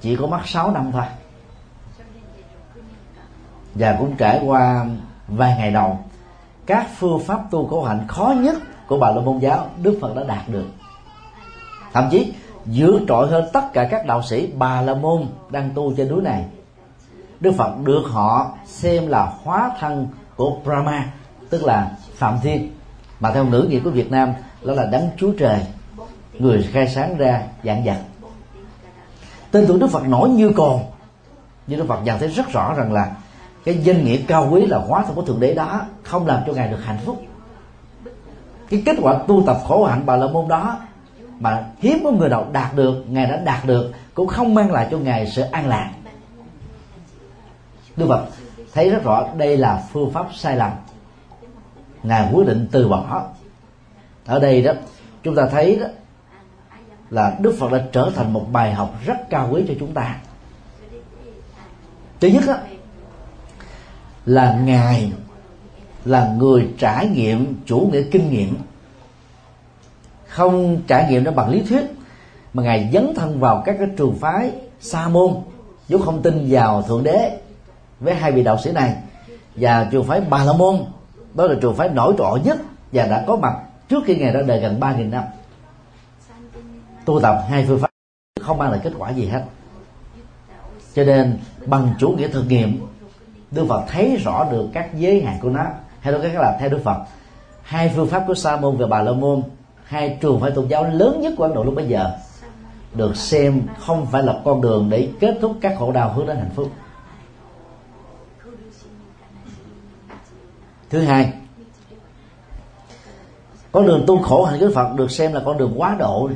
[0.01, 1.03] chỉ có mất 6 năm thôi.
[3.76, 4.86] Và cũng trải qua
[5.28, 5.99] vài ngày đầu,
[6.66, 8.57] các phương pháp tu khổ hạnh khó nhất
[8.88, 10.66] của bà la môn giáo, đức phật đã đạt được.
[11.94, 12.34] Thậm chí,
[12.66, 16.22] vượt trội hơn tất cả các đạo sĩ bà la môn đang tu trên núi
[16.22, 16.46] này.
[17.40, 21.12] Đức phật được họ xem là hóa thân của brahma,
[21.50, 22.72] tức là phạm thiên.
[23.20, 24.34] Mà theo ngữ nghĩa của việt nam,
[24.64, 25.60] đó là đấng chúa trời,
[26.40, 27.98] người khai sáng ra dạng vật.
[29.52, 30.80] Tên tuổi đức phật nổi như cồn.
[31.68, 33.16] Nhưng đức phật nhận thấy rất rõ rằng là
[33.66, 36.54] cái danh nghĩa cao quý là hóa thân của thượng đế đó không làm cho
[36.54, 37.24] ngài được hạnh phúc
[38.70, 40.80] cái kết quả tu tập khổ hạnh bà la môn đó
[41.39, 44.88] mà hiếm có người nào đạt được ngài đã đạt được cũng không mang lại
[44.91, 45.91] cho ngài sự an lạc.
[47.95, 48.26] Đức phật
[48.74, 50.72] thấy rất rõ đây là phương pháp sai lầm.
[52.03, 53.28] Ngài quyết định từ bỏ.
[54.26, 54.74] Ở đây đó
[55.24, 55.88] chúng ta thấy đó
[57.09, 60.18] là đức phật đã trở thành một bài học rất cao quý cho chúng ta.
[62.20, 62.55] Thứ nhất đó,
[64.26, 65.11] là ngài
[66.06, 68.56] là người trải nghiệm chủ nghĩa kinh nghiệm.
[70.28, 71.86] Không trải nghiệm nó bằng lý thuyết,
[72.53, 75.34] mà ngài dấn thân vào các cái trường phái sa môn
[75.89, 77.38] vốn không tin vào thượng đế
[77.99, 78.95] với hai vị đạo sĩ này
[79.56, 80.76] và trường phái bà la môn.
[81.34, 82.58] Đó là trường phái nổi trội nhất
[82.91, 83.53] và đã có mặt
[83.89, 85.24] trước khi ngài ra đời gần ba nghìn năm.
[87.06, 87.89] Tu tập hai phương pháp,
[88.41, 89.43] không mang lại kết quả gì hết.
[90.95, 92.86] Cho nên bằng chủ nghĩa thực nghiệm,
[93.51, 95.66] Đức Phật thấy rõ được các giới hạn của nó
[96.06, 96.97] hay nói cách là theo Đức Phật
[97.62, 99.41] hai phương pháp của Sa môn và Bà la môn
[99.84, 102.18] hai trường phái tôn giáo lớn nhất của Ấn Độ lúc bấy giờ
[102.93, 106.38] được xem không phải là con đường để kết thúc các khổ đau hướng đến
[106.38, 106.72] hạnh phúc.
[110.89, 111.34] Thứ hai
[113.72, 116.30] con đường tu khổ hạnh của Phật được xem là con đường quá độ.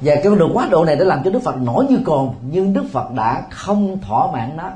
[0.00, 2.34] Và cái con đường quá độ này đã làm cho Đức Phật nổi như còn,
[2.50, 4.70] nhưng Đức Phật đã không thỏa mãn nó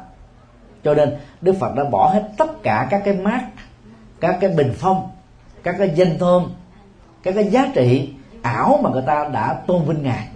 [0.85, 3.41] cho nên Đức Phật đã bỏ hết tất cả các cái mát,
[4.21, 5.11] các cái bình phong,
[5.63, 6.53] các cái danh thơm,
[7.23, 8.13] các cái giá trị
[8.43, 10.29] ảo mà người ta đã tôn vinh ngài.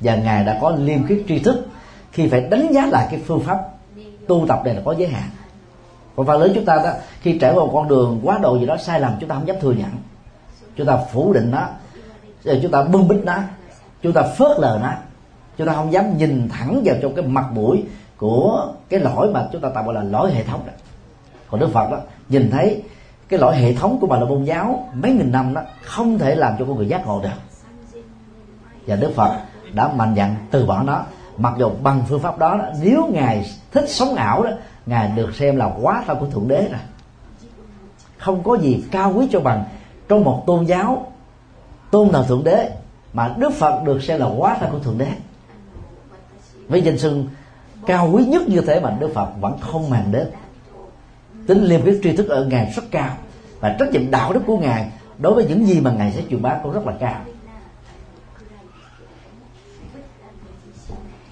[0.00, 1.66] Và ngài đã có liêm khiết tri thức
[2.12, 3.58] khi phải đánh giá lại cái phương pháp
[4.28, 5.30] tu tập này là có giới hạn.
[6.16, 8.76] Còn phần lớn chúng ta đó, khi trải qua con đường quá độ gì đó
[8.76, 9.90] sai lầm, chúng ta không dám thừa nhận.
[10.76, 11.68] Chúng ta phủ định nó,
[12.44, 13.36] rồi chúng ta bưng bít nó,
[14.02, 14.92] chúng ta phớt lờ nó,
[15.58, 17.84] chúng ta không dám nhìn thẳng vào trong cái mặt mũi
[18.22, 20.72] của cái lỗi mà chúng ta tạm gọi là lỗi hệ thống đó.
[21.50, 21.98] Còn đức phật đó
[22.28, 22.82] nhìn thấy
[23.28, 26.34] cái lỗi hệ thống của bà la môn giáo mấy nghìn năm đó không thể
[26.34, 27.28] làm cho con người giác ngộ được.
[28.86, 29.36] Và đức phật
[29.72, 31.02] đã mạnh dạn từ bỏ nó.
[31.36, 34.50] Mặc dù bằng phương pháp đó, đó nếu ngài thích sống ảo đó
[34.86, 36.80] ngài được xem là quá thân của thượng đế rồi.
[38.18, 39.64] Không có gì cao quý cho bằng
[40.08, 41.12] trong một tôn giáo
[41.90, 42.70] tôn thờ thượng đế
[43.12, 45.08] mà đức phật được xem là quá thân của thượng đế.
[46.68, 47.26] Với danh xưng
[47.86, 50.28] cao quý nhất như thế mà đức phật vẫn không màng đến.
[51.46, 53.16] Tính liêm khiết tri thức ở ngài rất cao
[53.60, 56.42] và trách nhiệm đạo đức của ngài đối với những gì mà ngài sẽ truyền
[56.42, 57.20] bá cũng rất là cao.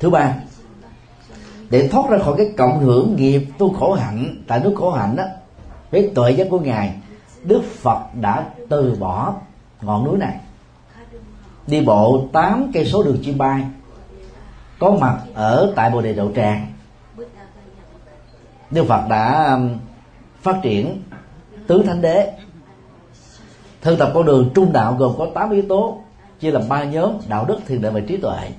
[0.01, 0.35] Thứ ba,
[1.71, 5.17] để thoát ra khỏi cái cộng hưởng nghiệp tu khổ hạnh, tại nước khổ hạnh
[5.17, 5.25] đó,
[5.91, 6.95] với tuệ giác của ngài,
[7.43, 9.35] đức phật đã từ bỏ
[9.83, 10.37] ngọn núi này.
[11.67, 13.65] Đi bộ 8 cây số đường chim bay
[14.81, 16.67] có mặt ở tại bồ đề đậu tràng.
[18.71, 19.79] Đức phật đã um,
[20.43, 21.03] phát triển
[21.67, 22.33] tứ thánh đế.
[23.81, 25.99] Thư tập con đường trung đạo gồm có 8 yếu tố,
[26.41, 28.51] chia làm ba nhóm, đạo đức, thiền định và trí tuệ.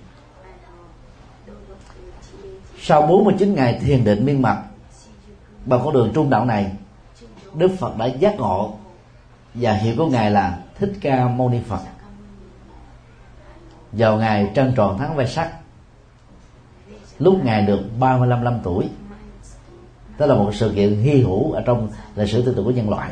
[2.80, 4.58] Sau 49 ngày thiền định miên mật
[5.66, 6.72] bằng con đường trung đạo này,
[7.54, 8.74] Đức Phật đã giác ngộ
[9.54, 11.80] và hiệu của ngài là Thích Ca Mâu Ni Phật.
[13.92, 15.61] Vào ngày trăng tròn tháng vai sắc
[17.22, 18.90] lúc ngài được 35 năm tuổi.
[20.18, 22.90] Đó là một sự kiện hy hữu ở trong lịch sử tư tưởng của nhân
[22.90, 23.12] loại.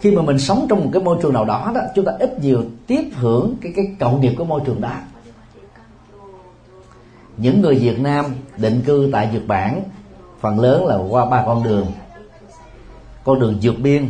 [0.00, 2.38] Khi mà mình sống trong một cái môi trường nào đó đó, chúng ta ít
[2.40, 4.92] nhiều tiếp hưởng cái cái cộng nghiệp của môi trường đó.
[7.36, 8.24] Những người Việt Nam
[8.56, 9.82] định cư tại Nhật Bản,
[10.40, 11.86] phần lớn là qua ba con đường.
[13.24, 14.08] Con đường vượt biên,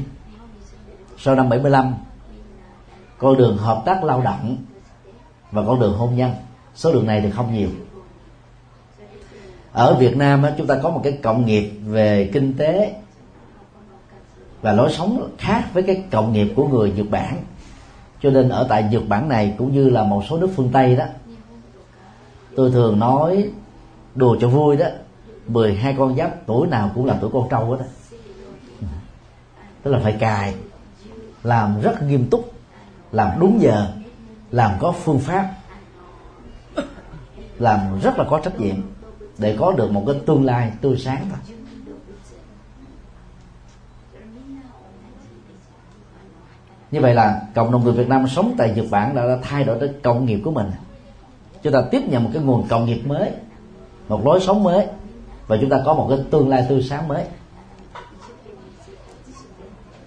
[1.18, 1.94] sau năm 75
[3.18, 4.56] con đường hợp tác lao động
[5.52, 6.30] và con đường hôn nhân
[6.78, 7.68] số lượng này thì không nhiều.
[9.72, 12.94] Ở Việt Nam chúng ta có một cái cộng nghiệp về kinh tế
[14.62, 17.36] và lối sống khác với cái cộng nghiệp của người Nhật Bản.
[18.22, 20.96] Cho nên ở tại Nhật Bản này cũng như là một số nước phương Tây
[20.96, 21.04] đó,
[22.56, 23.50] tôi thường nói
[24.14, 24.86] đùa cho vui đó
[25.46, 27.86] 12 con giáp tuổi nào cũng là tuổi con trâu hết đó
[29.82, 30.54] tức là phải cài,
[31.42, 32.52] làm rất nghiêm túc,
[33.12, 33.86] làm đúng giờ,
[34.50, 35.50] làm có phương pháp
[37.58, 38.76] làm rất là có trách nhiệm
[39.38, 41.56] để có được một cái tương lai tươi sáng thôi.
[46.90, 49.64] Như vậy là cộng đồng người Việt Nam sống tại Nhật Bản đã, đã thay
[49.64, 50.70] đổi cái công nghiệp của mình.
[51.62, 53.30] Chúng ta tiếp nhận một cái nguồn công nghiệp mới
[54.08, 54.86] một lối sống mới
[55.46, 57.24] và chúng ta có một cái tương lai tươi sáng mới.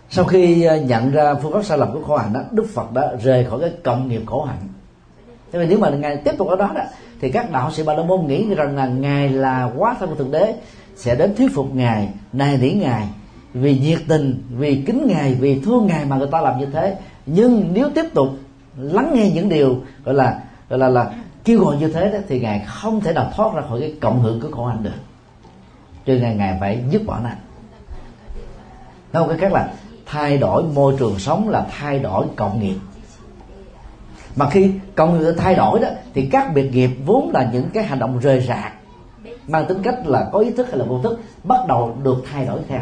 [0.10, 2.92] Sau khi à, nhận ra phương pháp sai lầm của khổ hạnh đó đức phật
[2.92, 4.68] đã rời khỏi cái cộng nghiệp khổ hạnh.
[5.52, 6.82] Thế vì nếu mà ngài tiếp tục ở đó đó
[7.22, 10.16] thì các đạo sĩ ba la môn nghĩ rằng là ngài là quá thân của
[10.16, 10.56] thượng đế
[10.96, 13.08] sẽ đến thuyết phục ngài nài nỉ ngài.
[13.54, 16.98] Vì nhiệt tình vì kính ngài vì thương ngài mà người ta làm như thế.
[17.26, 18.30] Nhưng nếu tiếp tục
[18.78, 21.14] lắng nghe những điều gọi là gọi là là
[21.44, 24.22] kêu gọi như thế đó, thì ngài không thể nào thoát ra khỏi cái cộng
[24.22, 24.92] hưởng của khổ hạnh được.
[26.06, 27.30] Cho nên ngài phải dứt bỏ nó.
[29.14, 29.74] Nói một cái khác là
[30.06, 32.76] thay đổi môi trường sống là thay đổi cộng nghiệp
[34.36, 37.84] mà khi cộng nghiệp thay đổi đó, thì các biệt nghiệp vốn là những cái
[37.84, 38.74] hành động rời rạc,
[39.48, 42.46] mang tính cách là có ý thức hay là vô thức, bắt đầu được thay
[42.46, 42.82] đổi theo.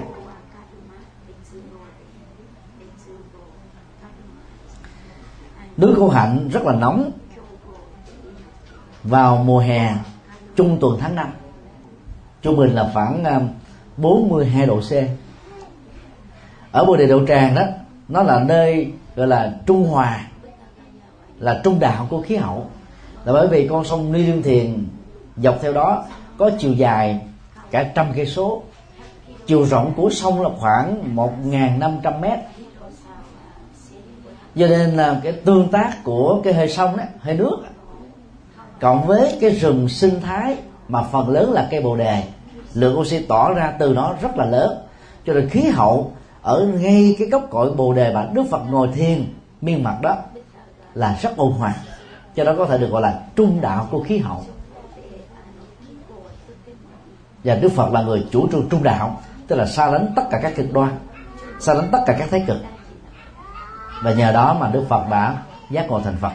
[5.77, 7.11] Núi khô hạnh rất là nóng
[9.03, 9.95] vào mùa hè,
[10.55, 11.27] trung tuần tháng 5
[12.41, 13.39] trung bình là khoảng à,
[13.97, 14.91] 42 độ C.
[16.71, 17.61] Ở bồ đề đậu tràng đó,
[18.07, 20.25] nó là nơi gọi là trung hòa
[21.39, 22.65] là trung đạo của khí hậu.
[23.25, 24.85] Là bởi vì con sông Ni liên Thiền
[25.37, 26.05] dọc theo đó
[26.37, 27.21] có chiều dài
[27.71, 28.63] cả trăm cây số.
[29.45, 31.33] Chiều rộng của sông là khoảng một
[31.79, 32.39] năm trăm mét.
[34.55, 37.57] Do nên là cái tương tác của cái hơi sông đó, hơi nước
[38.79, 42.23] cộng với cái rừng sinh thái mà phần lớn là cây bồ đề
[42.73, 44.77] lượng oxy tỏ ra từ nó rất là lớn.
[45.25, 46.11] Cho nên khí hậu
[46.41, 50.15] ở ngay cái gốc cội bồ đề mà đức phật ngồi thiền miên mặt đó
[50.99, 51.73] là rất ôn hòa.
[52.35, 54.45] Cho đó có thể được gọi là trung đạo của khí hậu.
[57.43, 60.39] Và đức phật là người chủ trương trung đạo, tức là xa lánh tất cả
[60.43, 60.89] các cực đoan,
[61.59, 62.57] xa lánh tất cả các thái cực.
[64.03, 65.37] Và nhờ đó mà đức phật đã
[65.69, 66.31] giác ngộ thành phật.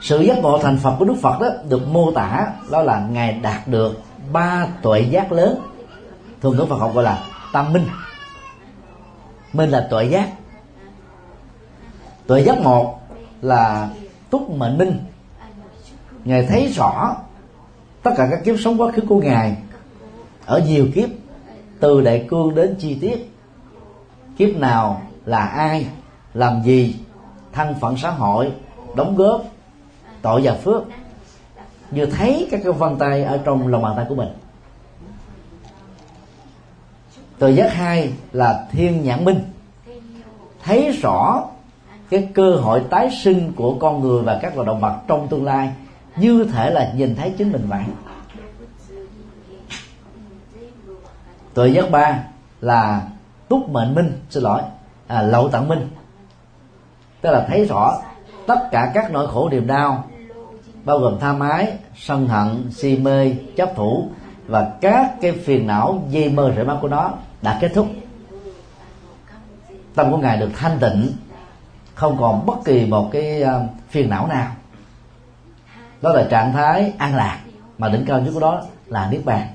[0.00, 3.32] Sự giác ngộ thành phật của đức phật đó được mô tả, đó là ngài
[3.32, 4.02] đạt được
[4.32, 5.60] ba tuệ giác lớn,
[6.40, 7.86] thường ngữ phật học gọi là tam minh.
[9.52, 10.28] Minh là tuệ giác
[12.30, 12.98] tuệ giác một
[13.42, 13.90] là
[14.30, 14.98] túc mệnh minh
[16.24, 17.16] ngài thấy rõ
[18.02, 19.56] tất cả các kiếp sống quá khứ của ngài
[20.46, 21.08] ở nhiều kiếp,
[21.80, 23.30] từ đại cương đến chi tiết.
[24.38, 25.86] Kiếp nào là ai,
[26.34, 26.96] làm gì,
[27.52, 28.52] thân phận xã hội,
[28.96, 29.44] đóng góp,
[30.22, 30.82] tội và phước.
[31.90, 34.28] Như thấy các cái vân tay ở trong lòng bàn tay của mình.
[37.38, 39.40] Từ giác hai là thiên nhãn minh.
[40.62, 41.46] Thấy rõ
[42.10, 45.44] cái cơ hội tái sinh của con người và các loài động vật trong tương
[45.44, 45.72] lai
[46.16, 47.84] như thể là nhìn thấy chính mình vậy.
[51.54, 52.24] Tội giác ba
[52.60, 53.02] là
[53.48, 54.62] túc mệnh minh xin lỗi
[55.06, 55.88] à, lậu tận minh.
[57.20, 57.98] Tức là thấy rõ
[58.46, 60.04] tất cả các nỗi khổ niềm đau
[60.84, 64.08] bao gồm tha mái sân hận si mê chấp thủ
[64.46, 67.10] và các cái phiền não dây mơ rễ mắt của nó
[67.42, 67.88] đã kết thúc.
[69.94, 71.12] Tâm của ngài được thanh tịnh
[72.00, 74.50] không còn bất kỳ một cái ờ, phiền não nào.
[76.02, 77.38] Đó là trạng thái an lạc
[77.78, 79.46] mà đỉnh cao nhất của đó là niết bàn.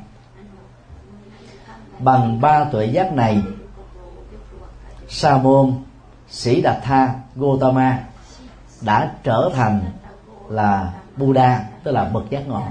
[2.00, 3.42] Bằng ba tuệ giác này,
[5.08, 5.74] sa môn
[6.30, 8.00] sĩ đạt tha gotama
[8.82, 9.82] đã trở thành
[10.50, 12.64] là buddha, tức là bậc giác ngộ.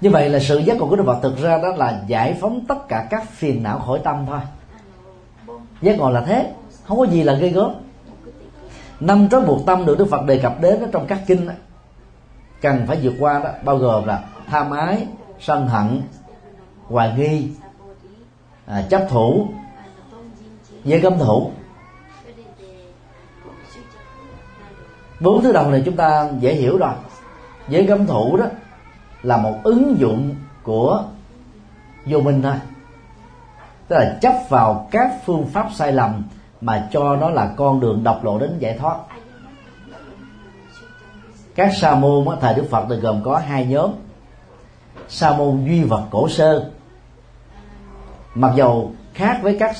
[0.00, 2.64] Như vậy là sự giác ngộ của đức phật thực ra đó là giải phóng
[2.68, 4.40] tất cả các phiền não khỏi tâm thôi.
[5.82, 6.52] Giác ngộ là thế
[6.86, 7.70] không có gì là gây gớm.
[9.00, 11.54] Năm trói buộc tâm được đức phật đề cập đến đó trong các kinh đó,
[12.60, 15.06] cần phải vượt qua đó bao gồm là tham ái
[15.40, 16.02] sân hận
[16.86, 17.48] hoài nghi
[18.66, 19.48] à, chấp thủ
[20.84, 21.50] dễ cấm thủ.
[25.20, 26.92] Bốn thứ đầu này chúng ta dễ hiểu rồi.
[27.68, 28.46] Dễ cấm thủ đó
[29.22, 31.04] là một ứng dụng của
[32.06, 32.54] vô minh thôi.
[33.88, 36.22] Tức là chấp vào các phương pháp sai lầm
[36.60, 38.96] mà cho nó là con đường độc lộ đến giải thoát.
[41.54, 43.90] Các sa môn thời đức phật thì gồm có hai nhóm.
[45.08, 46.70] Sa môn duy vật cổ sơ.
[48.34, 49.76] Mặc dầu khác với các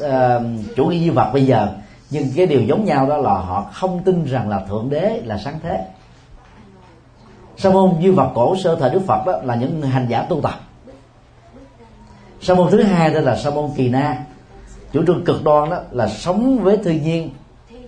[0.00, 0.42] uh,
[0.76, 1.68] chủ nghĩa duy vật bây giờ
[2.10, 5.38] nhưng cái điều giống nhau đó là họ không tin rằng là thượng đế là
[5.38, 5.86] sáng thế.
[7.56, 10.40] Sa môn duy vật cổ sơ thời đức phật đó là những hành giả tu
[10.40, 10.60] tập.
[12.40, 14.24] Sa môn thứ hai đó là sa môn kỳ na
[14.96, 17.30] chủ trương cực đoan đó là sống với thiên nhiên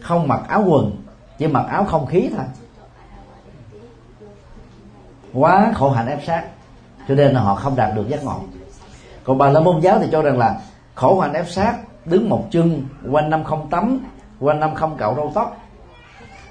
[0.01, 1.03] không mặc áo quần
[1.39, 2.47] chỉ mặc áo không khí thôi.
[5.33, 6.45] Quá khổ hạnh ép sát
[7.09, 8.41] cho nên là họ không đạt được giác ngộ.
[9.25, 10.61] Còn bà la môn giáo thì cho rằng là
[10.95, 14.01] khổ hạnh ép sát đứng một chân quanh năm không tắm
[14.41, 15.57] quanh năm không cạo râu tóc.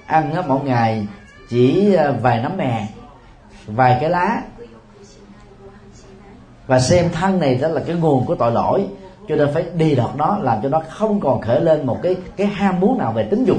[0.05, 1.07] Ăn á, mỗi ngày
[1.49, 2.87] chỉ ờ, vài nắm mè
[3.67, 4.41] vài cái lá.
[6.67, 8.87] Và xem thân này đó là cái nguồn của tội lỗi
[9.27, 12.15] cho nên phải đi đọt đó, làm cho nó không còn khởi lên một cái
[12.35, 13.57] cái ham muốn nào về tính dục.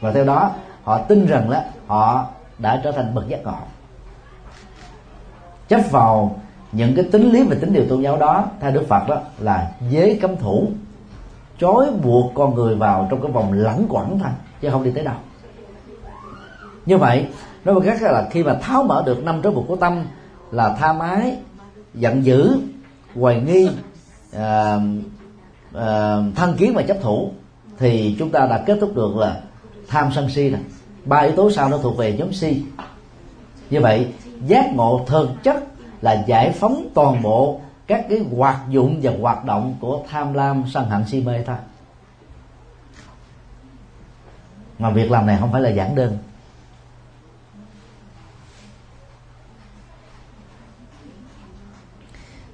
[0.00, 0.50] Và theo đó,
[0.84, 2.26] họ tin rằng đó họ
[2.58, 3.58] đã trở thành bậc giác ngộ.
[5.68, 6.36] Chấp vào
[6.72, 9.70] những cái tính lý và tính điều tôn giáo đó, theo đức phật đó, là
[9.90, 10.68] giới cấm thủ.
[11.58, 14.30] Chối buộc con người vào trong cái vòng lẩn quẩn thôi,
[14.60, 15.14] chứ không đi tới đâu.
[16.86, 17.26] Như vậy,
[17.64, 20.04] nói một cách là khi mà tháo mở được năm trói buộc của tâm,
[20.50, 21.36] là tha mái,
[21.94, 22.56] giận dữ,
[23.14, 23.70] hoài nghi
[24.32, 24.78] à,
[25.74, 27.32] à, thân kiến và chấp thủ
[27.78, 29.40] thì chúng ta đã kết thúc được là
[29.88, 30.60] tham sân si này
[31.04, 32.62] ba yếu tố sau nó thuộc về nhóm si.
[33.70, 34.12] Như vậy
[34.46, 35.64] giác ngộ thực chất
[36.00, 40.64] là giải phóng toàn bộ các cái hoạt dụng và hoạt động của tham lam
[40.66, 41.56] sân hận si mê thôi.
[44.78, 46.18] Mà việc làm này không phải là giản đơn.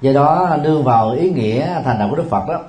[0.01, 2.61] Do đó đưa vào ý nghĩa thành đạo của đức phật đó,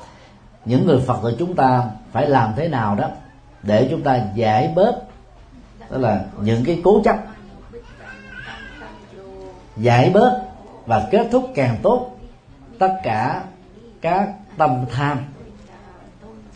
[0.66, 3.08] những người phật của chúng ta phải làm thế nào đó
[3.64, 4.96] để chúng ta giải bớt
[5.90, 7.18] đó là những cái cố chấp,
[9.78, 10.42] giải bớt
[10.86, 12.18] và kết thúc càng tốt
[12.80, 13.44] tất cả
[14.02, 15.20] các tâm tham.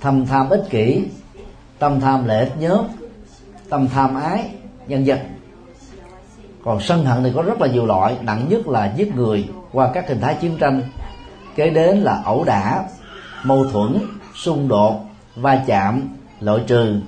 [0.01, 1.05] Tâm tham ích kỷ,
[1.79, 2.85] tâm tham lợi ích nhóm,
[3.69, 4.49] tâm tham ái,
[4.87, 5.19] nhân dân
[6.63, 9.91] còn sân hận thì có rất là nhiều loại, nặng nhất là giết người qua
[9.93, 10.81] các hình thái chiến tranh.
[11.55, 12.83] Kế đến là ẩu đả,
[13.43, 13.99] mâu thuẫn,
[14.35, 14.99] xung đột,
[15.35, 16.09] va chạm,
[16.39, 17.01] loại trừ,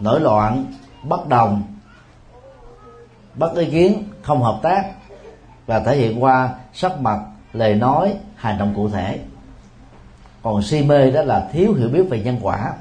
[0.00, 0.64] nổi loạn,
[1.02, 1.62] bất đồng,
[3.34, 4.84] bất ý kiến, không hợp tác
[5.66, 7.18] và thể hiện qua sắc mặt,
[7.52, 9.18] lời nói, hành động cụ thể.
[10.42, 12.72] Còn si mê đó là thiếu hiểu biết về nhân quả,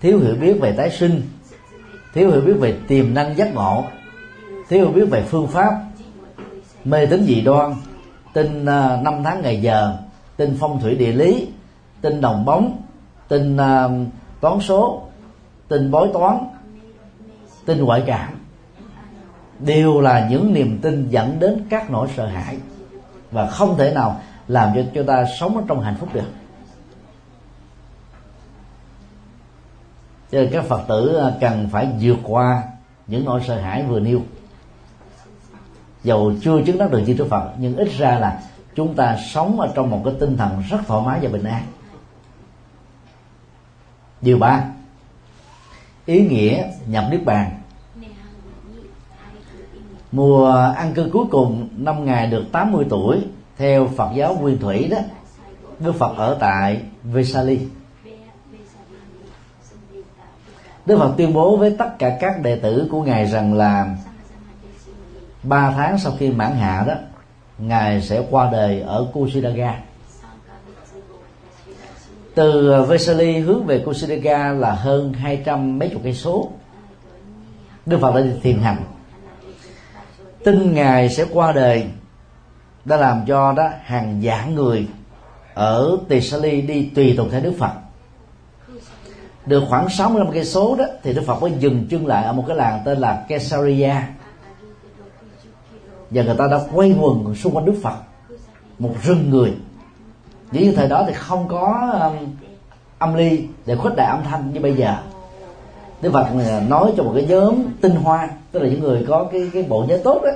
[0.00, 1.22] thiếu hiểu biết về tái sinh,
[2.14, 3.84] thiếu hiểu biết về tiềm năng giác ngộ
[4.68, 5.84] thiếu hiểu biết về phương pháp.
[6.84, 7.74] Mê tín dị đoan,
[8.32, 9.96] tin à, năm tháng ngày giờ,
[10.36, 11.48] tin phong thủy địa lý,
[12.00, 12.82] tin đồng bóng,
[13.28, 13.88] tin à,
[14.40, 15.02] toán số,
[15.68, 16.38] tin bói toán,
[17.66, 18.32] tin ngoại cảm.
[19.58, 22.58] Đều là những niềm tin dẫn đến các nỗi sợ hãi
[23.30, 26.30] và không thể nào làm cho chúng ta sống ở trong hạnh phúc được.
[30.32, 32.62] Cho nên các phật tử à, cần phải vượt qua
[33.06, 34.20] những nỗi sợ hãi vừa nêu
[36.04, 38.40] dầu chưa chứng đắc được như đức phật, nhưng ít ra là
[38.74, 41.62] chúng ta sống ở trong một cái tinh thần rất thoải mái và bình an.
[44.20, 44.64] Điều ba,
[46.06, 47.50] ý nghĩa nhập niết bàn.
[50.12, 53.24] Mùa ăn cư cuối cùng, năm ngày được 80 tuổi,
[53.56, 54.98] theo Phật giáo Nguyên Thủy đó,
[55.78, 57.60] Đức Phật ở tại Vesali.
[60.86, 63.96] Đức Phật tuyên bố với tất cả các đệ tử của ngài rằng là
[65.42, 66.94] ba tháng sau khi mãn hạ đó,
[67.58, 69.78] ngài sẽ qua đời ở Kusidaga
[72.38, 76.50] từ Vesali hướng về Kusidaga là hơn hai trăm mấy chục cây số.
[77.86, 78.82] Đức Phật đã đi thiền hành.
[80.44, 81.86] Tin ngài sẽ qua đời
[82.84, 84.86] đã làm cho đó hàng vạn người
[85.54, 86.20] ở Tỳ
[86.60, 87.72] đi tùy tùng theo Đức Phật.
[89.46, 92.44] Được khoảng 65 cây số đó, thì Đức Phật mới dừng chân lại ở một
[92.48, 93.94] cái làng tên là Kesaria
[96.10, 97.96] và người ta đã quay quần xung quanh Đức Phật.
[98.78, 99.54] Một rừng người.
[100.52, 102.28] Dĩ nhiên thời đó thì không có um,
[102.98, 104.96] âm ly để khuếch đại âm thanh như bây giờ.
[106.02, 106.26] Đức Phật
[106.68, 109.84] nói cho một cái nhóm tinh hoa tức là những người có cái cái bộ
[109.88, 110.30] nhớ tốt đó.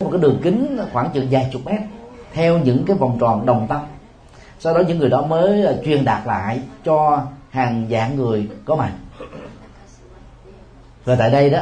[0.00, 1.80] Một cái đường kính khoảng chừng vài chục mét
[2.32, 3.80] theo những cái vòng tròn đồng tâm.
[4.58, 8.76] Sau đó những người đó mới à, truyền đạt lại cho hàng vạn người có
[8.76, 8.92] mặt.
[11.04, 11.60] Và tại đây đó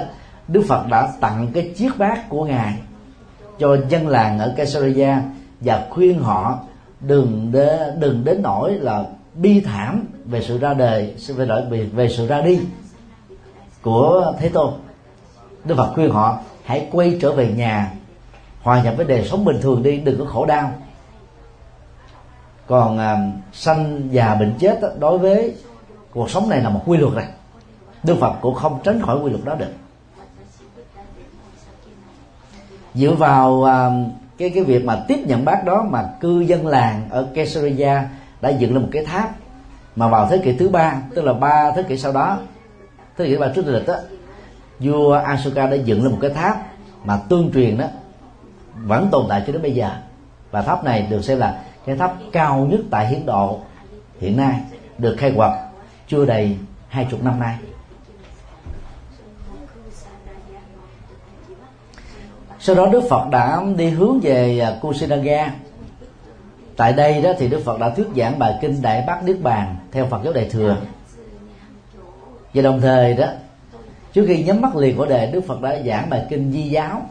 [0.49, 2.75] Đức Phật đã tặng cái chiếc bát của ngài
[3.59, 5.23] cho dân làng ở Caesarea
[5.61, 6.59] và khuyên họ
[7.01, 9.05] đừng đế, đừng đến nỗi là
[9.35, 12.61] bi thảm về sự ra đời về, về, về sự ra đi
[13.83, 14.75] của Thế Tôn.
[15.65, 17.93] Đức Phật khuyên họ hãy quay trở về nhà
[18.63, 20.73] hòa nhập với đời sống bình thường đi đừng có khổ đau.
[22.67, 25.55] Còn à, sanh già bệnh chết đó, đối với
[26.11, 27.29] cuộc sống này là một quy luật này
[28.03, 29.73] Đức Phật cũng không tránh khỏi quy luật đó được.
[32.99, 33.91] Dựa vào à,
[34.39, 38.09] cái cái việc mà tiếp nhận bác đó mà cư dân làng ở Caesarea
[38.41, 39.31] đã dựng lên một cái tháp
[39.97, 42.39] mà vào thế kỷ thứ ba tức là ba thế kỷ sau đó
[43.19, 43.95] thế kỷ ba trước lịch đó
[44.81, 46.67] vua Asoka đã dựng lên một cái tháp
[47.05, 47.85] mà tương truyền đó
[48.75, 49.91] vẫn tồn tại cho đến bây giờ.
[50.51, 53.61] Và tháp này được xem là cái tháp cao nhất tại hiến độ
[54.21, 54.61] hiện nay
[54.99, 55.51] được khai quật
[56.09, 56.57] chưa đầy
[56.89, 57.57] hai chục năm nay.
[62.61, 65.53] Sau đó Đức Phật đã đi hướng về à, Kusinaga
[66.79, 69.77] tại đây đó thì Đức Phật đã thuyết giảng bài kinh Đại Bát Niết Bàn
[69.93, 70.77] theo Phật giáo Đại thừa.
[72.55, 73.27] Và đồng thời đó,
[74.13, 77.03] trước khi nhắm mắt liền của đề, Đức Phật đã giảng bài kinh Di giáo,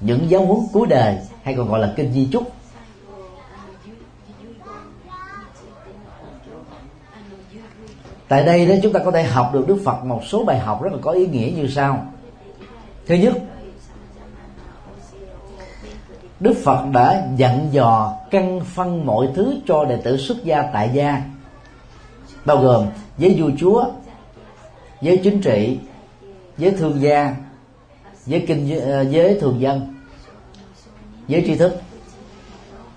[0.00, 2.42] những giáo huấn cuối đời, hay còn gọi là kinh Di chúc.
[8.28, 10.82] Tại đây đó, chúng ta có thể học được Đức Phật một số bài học
[10.82, 12.06] rất là có ý nghĩa như sau.
[13.06, 13.32] Thứ nhất
[16.40, 20.90] Đức Phật đã dặn dò, căn phân mọi thứ cho đệ tử xuất gia tại
[20.94, 21.22] gia.
[22.44, 22.86] Bao gồm
[23.18, 23.84] với vua chúa
[25.00, 25.78] với chính trị
[26.56, 27.36] với thương gia
[28.26, 29.94] với kinh ờ, giới thường dân
[31.28, 31.80] với tri thức.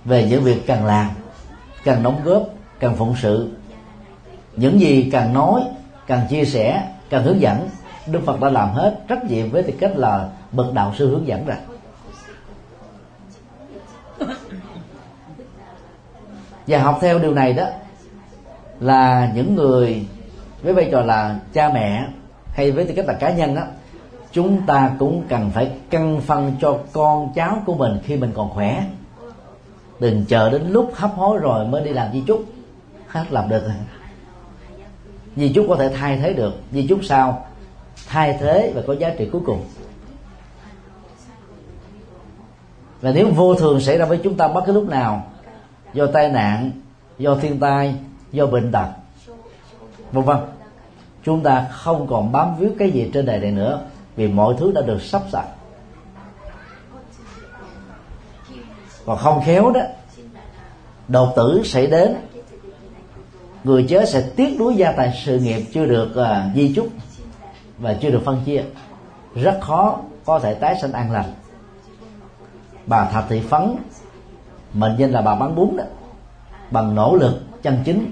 [0.05, 1.09] Về những việc cần làm,
[1.83, 2.43] cần đóng góp,
[2.79, 3.51] cần phụng sự.
[4.55, 5.61] Những gì cần nói,
[6.07, 7.69] cần chia sẻ, cần hướng dẫn,
[8.07, 11.27] đức phật đã làm hết trách nhiệm với tư cách là bậc đạo sư hướng
[11.27, 11.57] dẫn rồi.
[16.67, 17.65] Và học theo điều này đó
[18.79, 20.05] là những người
[20.61, 22.07] với vai trò là cha mẹ
[22.53, 23.61] hay với tư cách là cá nhân đó,
[24.31, 28.49] chúng ta cũng cần phải căng phân cho con cháu của mình khi mình còn
[28.49, 28.83] khỏe.
[29.99, 32.43] Đừng chờ đến lúc hấp hối rồi mới đi làm di chúc.
[33.07, 33.63] Hết làm được.
[33.63, 33.75] Rồi
[35.35, 36.53] di chúc có thể thay thế được.
[36.71, 37.45] Di chúc sao?
[38.07, 39.63] Thay thế và có giá trị cuối cùng.
[43.01, 45.25] Và nếu vô thường xảy ra với chúng ta bất cứ lúc nào
[45.93, 46.71] do tai nạn
[47.17, 47.95] do thiên tai
[48.31, 48.87] do bệnh tật.
[50.11, 50.37] Vân vân
[51.23, 53.81] chúng ta không còn bám víu cái gì trên đời này nữa
[54.15, 55.45] vì mọi thứ đã được sắp sẵn.
[59.05, 59.81] Còn không khéo đó
[61.07, 62.15] đột tử sẽ đến.
[63.63, 66.87] Người chết sẽ tiếc nuối gia tài sự nghiệp chưa được uh, di chúc
[67.77, 68.63] và chưa được phân chia.
[69.35, 71.33] Rất khó có thể tái sinh an lành.
[72.85, 73.75] Bà thạch thị phấn
[74.73, 75.83] mệnh danh là bà bán bún đó.
[76.71, 78.11] Bằng nỗ lực, chân chính,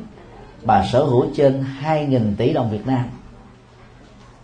[0.63, 3.05] bà sở hữu trên 2.000 tỷ đồng Việt Nam.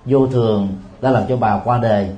[0.05, 0.69] Vô thường
[1.01, 2.09] đã làm cho bà qua đời.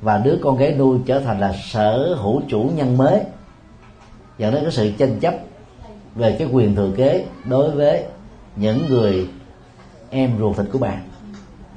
[0.00, 3.20] Và đứa con gái nuôi trở thành là sở hữu chủ nhân mới.
[4.38, 5.34] Dẫn đến cái sự tranh chấp
[6.14, 8.04] về cái quyền thừa kế đối với
[8.56, 9.28] những người
[10.10, 11.00] em ruột thịt của bạn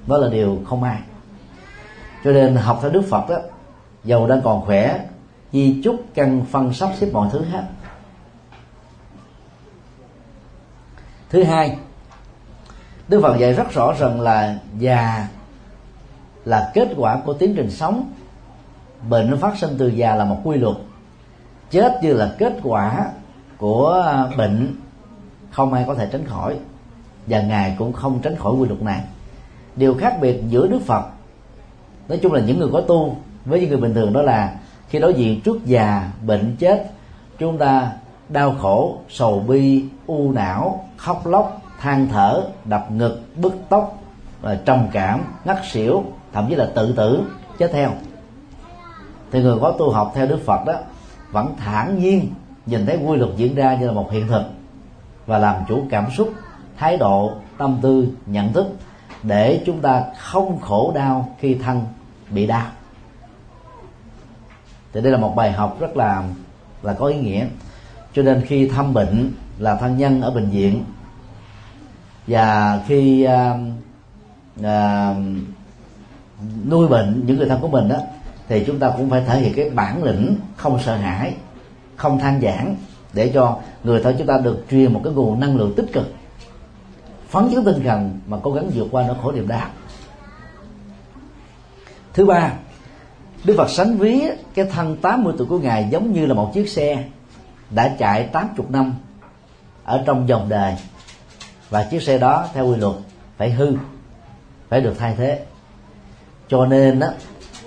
[0.07, 0.99] đó là điều không ai.
[2.23, 3.35] Cho nên học theo đức phật đó,
[4.03, 5.05] giàu đang còn khỏe
[5.51, 7.63] di chúc căn phân sắp xếp mọi thứ hết.
[11.29, 11.77] Thứ hai,
[13.07, 15.27] đức phật dạy rất rõ rằng là già
[16.45, 18.11] là kết quả của tiến trình sống.
[19.09, 20.75] Bệnh phát sinh từ già là một quy luật.
[21.71, 23.07] Chết như là kết quả
[23.57, 24.05] của
[24.37, 24.75] bệnh,
[25.51, 26.59] không ai có thể tránh khỏi.
[27.27, 29.03] Và ngài cũng không tránh khỏi quy luật này.
[29.75, 31.03] Điều khác biệt giữa đức phật,
[32.07, 34.55] nói chung là những người có tu với những người bình thường đó là
[34.89, 36.91] khi đối diện trước già, bệnh chết,
[37.39, 37.91] chúng ta
[38.29, 43.99] đau khổ, sầu bi, u não, khóc lóc, than thở, đập ngực, bứt tóc
[44.65, 47.23] trầm cảm, ngất xỉu, thậm chí là tự tử.
[47.59, 47.91] Chết theo.
[49.31, 50.73] Thì người có tu học theo đức phật đó,
[51.31, 52.27] vẫn thản nhiên
[52.65, 54.43] nhìn thấy quy luật diễn ra như là một hiện thực
[55.25, 56.33] và làm chủ cảm xúc,
[56.77, 58.67] thái độ, tâm tư, nhận thức
[59.23, 61.81] để chúng ta không khổ đau khi thân
[62.29, 62.65] bị đau
[64.93, 66.23] thì đây là một bài học rất là
[66.83, 67.45] là có ý nghĩa.
[68.13, 70.83] Cho nên khi thăm bệnh là thân nhân ở bệnh viện.
[72.27, 73.57] Và khi à,
[74.63, 75.15] à,
[76.69, 77.97] nuôi bệnh những người thân của mình đó
[78.47, 81.33] thì chúng ta cũng phải thể hiện cái bản lĩnh không sợ hãi
[81.95, 82.75] không than giảng
[83.13, 86.13] để cho người thân chúng ta được truyền một cái nguồn năng lượng tích cực
[87.29, 89.67] phấn chấn tinh thần mà cố gắng vượt qua nỗi khổ niềm đau.
[92.13, 92.53] Thứ ba
[93.43, 94.21] Đức Phật sánh ví
[94.53, 97.03] cái thân 80 tuổi của Ngài giống như là một chiếc xe
[97.69, 98.93] đã chạy 80 năm
[99.83, 100.75] ở trong dòng đời
[101.69, 102.95] và chiếc xe đó theo quy luật
[103.37, 103.73] phải hư
[104.69, 105.45] phải được thay thế.
[106.47, 107.07] Cho nên đó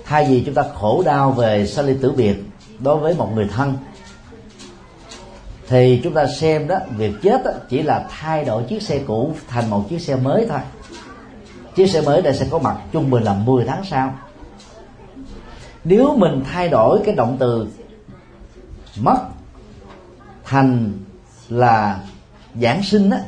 [0.05, 2.35] thay vì chúng ta khổ đau về sanh ly tử biệt
[2.79, 3.77] đối với một người thân
[5.67, 9.33] thì chúng ta xem đó việc chết đó, chỉ là thay đổi chiếc xe cũ
[9.47, 10.59] thành một chiếc xe mới thôi.
[11.75, 14.13] Chiếc xe mới đây sẽ có mặt trung bình là 10 tháng sau
[15.83, 17.67] nếu mình thay đổi cái động từ
[18.99, 19.17] mất
[20.43, 20.91] thành
[21.49, 21.99] là
[22.61, 23.19] giảng sinh á,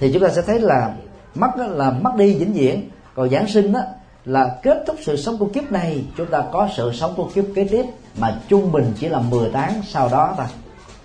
[0.00, 0.94] thì chúng ta sẽ thấy là
[1.34, 2.88] mất đó là mất đi vĩnh viễn.
[3.14, 3.80] Còn giảng sinh đó
[4.24, 7.44] là kết thúc sự sống của kiếp này, chúng ta có sự sống của kiếp
[7.54, 7.84] kế tiếp
[8.18, 10.46] mà trung bình chỉ là 10 tháng sau đó thôi.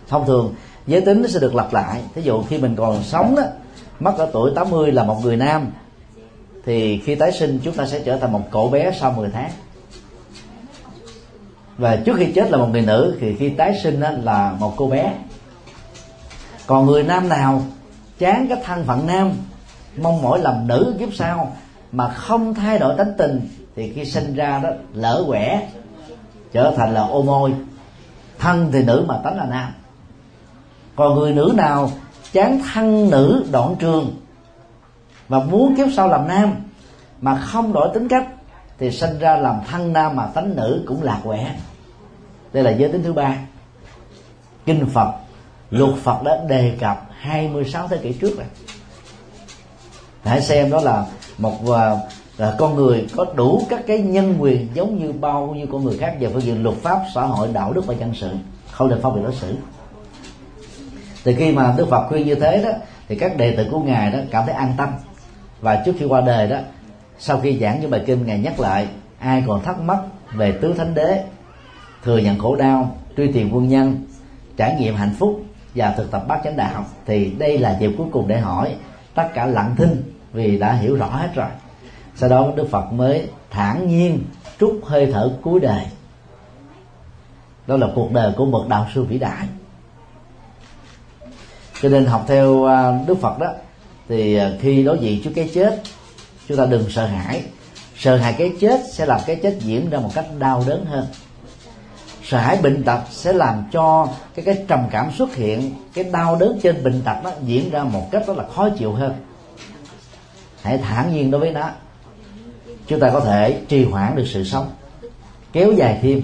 [0.07, 0.55] Thông thường,
[0.87, 2.01] giới tính nó sẽ được lặp lại.
[2.15, 3.43] Thí dụ khi mình còn sống đó
[3.99, 5.71] mất ở tuổi 80 là một người nam,
[6.65, 9.49] thì khi tái sinh chúng ta sẽ trở thành một cậu bé sau 10 tháng
[11.77, 14.73] và trước khi chết là một người nữ, thì khi tái sinh đó là một
[14.77, 15.13] cô bé.
[16.67, 17.63] Còn người nam nào,
[18.19, 19.31] chán cái thân phận nam,
[20.01, 21.55] mong mỏi làm nữ kiếp sau,
[21.91, 25.67] mà không thay đổi tánh tình, thì khi sinh ra đó, lỡ quẻ,
[26.51, 27.53] trở thành là ô môi.
[28.39, 29.71] Thân thì nữ mà tánh là nam.
[30.95, 31.91] Còn người nữ nào,
[32.31, 34.15] chán thân nữ đoạn trường,
[35.27, 36.55] và muốn kiếp sau làm nam,
[37.21, 38.27] mà không đổi tính cách
[38.79, 41.55] thì sinh ra làm thân nam mà tánh nữ cũng lạc quẻ.
[42.53, 43.37] Đây là giới tính thứ ba.
[44.65, 45.13] Kinh phật,
[45.71, 48.45] luật phật đã đề cập 26 thế kỷ trước rồi.
[50.23, 51.05] Hãy xem đó là
[51.37, 51.69] một
[52.37, 55.97] là con người có đủ các cái nhân quyền giống như bao nhiêu con người
[55.97, 56.15] khác.
[56.19, 58.29] Về phương diện luật pháp, xã hội, đạo đức và dân sự.
[58.71, 59.55] Không được phân biệt đối xử.
[61.23, 62.69] Từ khi mà đức phật khuyên như thế đó,
[63.07, 64.89] thì các đệ tử của ngài đó cảm thấy an tâm.
[65.61, 66.57] Và trước khi qua đời đó
[67.19, 68.87] sau khi giảng những bài kinh, ngài nhắc lại,
[69.19, 69.99] ai còn thắc mắc
[70.33, 71.23] về tứ thánh đế,
[72.03, 74.05] thừa nhận khổ đau, truy tìm quân nhân,
[74.57, 75.43] trải nghiệm hạnh phúc
[75.75, 78.75] và thực tập bát chánh đạo, thì đây là dịp cuối cùng để hỏi
[79.15, 80.03] tất cả lặng thinh
[80.33, 81.49] vì đã hiểu rõ hết rồi.
[82.15, 84.23] Sau đó, đức phật mới thản nhiên
[84.59, 85.85] trút hơi thở cuối đời.
[87.67, 89.47] Đó là cuộc đời của một đạo sư vĩ đại.
[91.81, 93.47] Cho nên học theo à, đức phật đó,
[94.09, 95.81] thì à, khi đối diện trước cái chết
[96.47, 97.43] chúng ta đừng sợ hãi.
[97.97, 101.07] Sợ hãi cái chết sẽ làm cái chết diễn ra một cách đau đớn hơn.
[102.23, 106.35] Sợ hãi bệnh tật sẽ làm cho cái cái trầm cảm xuất hiện, cái đau
[106.35, 109.13] đớn trên bệnh tật nó diễn ra một cách rất là khó chịu hơn.
[110.61, 111.69] Hãy thản nhiên đối với nó.
[112.87, 114.71] Chúng ta có thể trì hoãn được sự sống.
[115.53, 116.21] Kéo dài thêm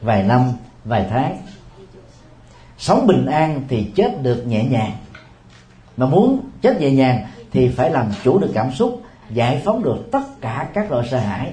[0.00, 0.52] vài năm,
[0.84, 1.38] vài tháng.
[2.78, 4.92] Sống bình an thì chết được nhẹ nhàng.
[5.96, 9.96] Mà muốn chết nhẹ nhàng thì phải làm chủ được cảm xúc giải phóng được
[10.12, 11.52] tất cả các loại sợ hãi.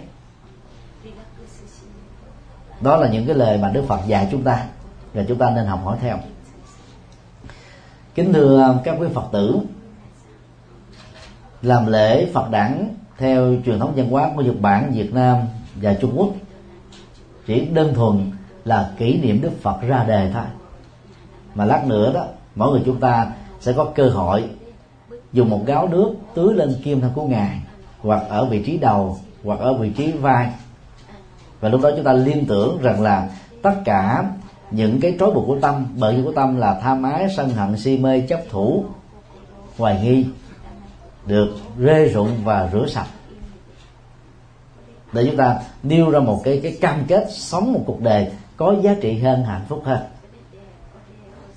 [2.82, 4.66] Đó là những cái lời mà đức phật dạy chúng ta
[5.14, 6.18] và chúng ta nên học hỏi theo.
[8.16, 9.60] Kính thưa các quý phật tử,
[11.62, 15.38] làm lễ phật đản theo truyền thống văn hóa của nhật bản, việt nam
[15.76, 16.30] và trung quốc
[17.46, 18.32] chỉ đơn thuần
[18.66, 20.44] là kỷ niệm đức phật ra đề thôi.
[21.56, 24.50] Mà lát nữa đó, mỗi người chúng ta sẽ có cơ hội
[25.34, 27.62] dùng một gáo nước tưới lên kim thân của ngài,
[28.00, 30.50] hoặc ở vị trí đầu, hoặc ở vị trí vai.
[31.60, 33.30] Và lúc đó chúng ta liên tưởng rằng là
[33.62, 34.24] tất cả
[34.72, 37.78] những cái trói buộc của tâm bởi vì của tâm là tham ái sân hận,
[37.78, 38.86] si mê, chấp thủ,
[39.78, 40.26] hoài nghi,
[41.26, 43.08] được rê rụng và rửa sạch.
[45.14, 48.76] Để chúng ta nêu ra một cái cái cam kết sống một cuộc đời có
[48.82, 50.00] giá trị hơn hạnh phúc hơn.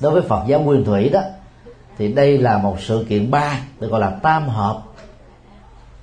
[0.01, 1.21] Đối với Phật giáo Nguyên Thủy đó
[1.99, 4.79] thì đây là một sự kiện ba được gọi là tam hợp.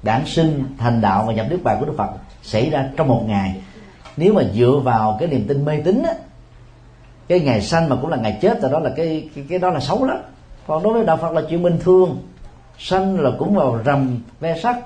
[0.04, 2.10] Đản sinh thành đạo và nhập nước bàn của Đức Phật
[2.44, 3.62] xảy ra trong một ngày.
[4.18, 6.14] Nếu mà dựa vào cái niềm tin mê tín á
[7.28, 9.70] cái ngày sanh mà cũng là ngày chết rồi đó là cái cái, cái đó
[9.70, 10.18] là xấu lắm.
[10.68, 12.28] Còn đối với đạo Phật là chuyện bình thường.
[12.80, 14.78] Sanh là cũng vào rầm ve sắt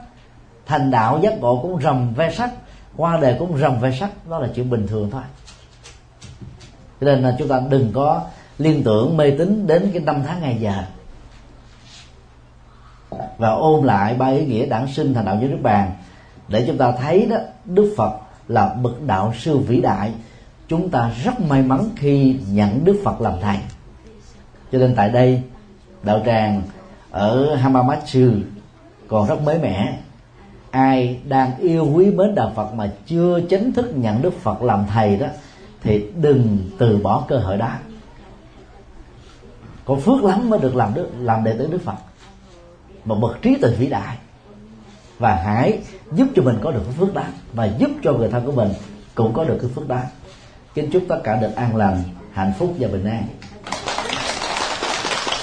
[0.65, 2.49] thành đạo giác ngộ cũng rầm ve sắt
[2.97, 5.21] qua đời cũng rầm ve sắt đó là chuyện bình thường thôi.
[7.01, 8.21] Cho nên là chúng ta đừng có
[8.57, 10.83] liên tưởng mê tín đến cái năm tháng ngày giờ
[13.37, 15.91] và ôn lại ba ý nghĩa đản sinh thành đạo giới nước bàn.
[16.47, 18.11] Để chúng ta thấy đó, đức phật
[18.47, 20.11] là bậc đạo sư vĩ đại.
[20.67, 23.57] Chúng ta rất may mắn khi nhận đức phật làm thầy.
[24.71, 25.41] Cho nên tại đây,
[26.03, 26.61] đạo tràng
[27.11, 28.31] ở Hamamatsu
[29.07, 29.97] còn rất mới mẻ.
[30.71, 34.85] Ai đang yêu quý mến đạo Phật mà chưa chính thức nhận Đức Phật làm
[34.93, 35.27] thầy đó,
[35.83, 37.69] thì đừng từ bỏ cơ hội đó.
[39.85, 41.95] Có phước lắm mới được làm đức làm đệ tử Đức Phật
[43.05, 44.17] một bậc trí tuệ vĩ đại.
[45.19, 45.79] Và hãy
[46.11, 47.23] giúp cho mình có được cái phước đó
[47.53, 48.69] và giúp cho người thân của mình
[49.15, 49.99] cũng có được cái phước đó
[50.75, 52.03] kính chúc tất cả được an lành,
[52.33, 53.23] hạnh phúc và bình an.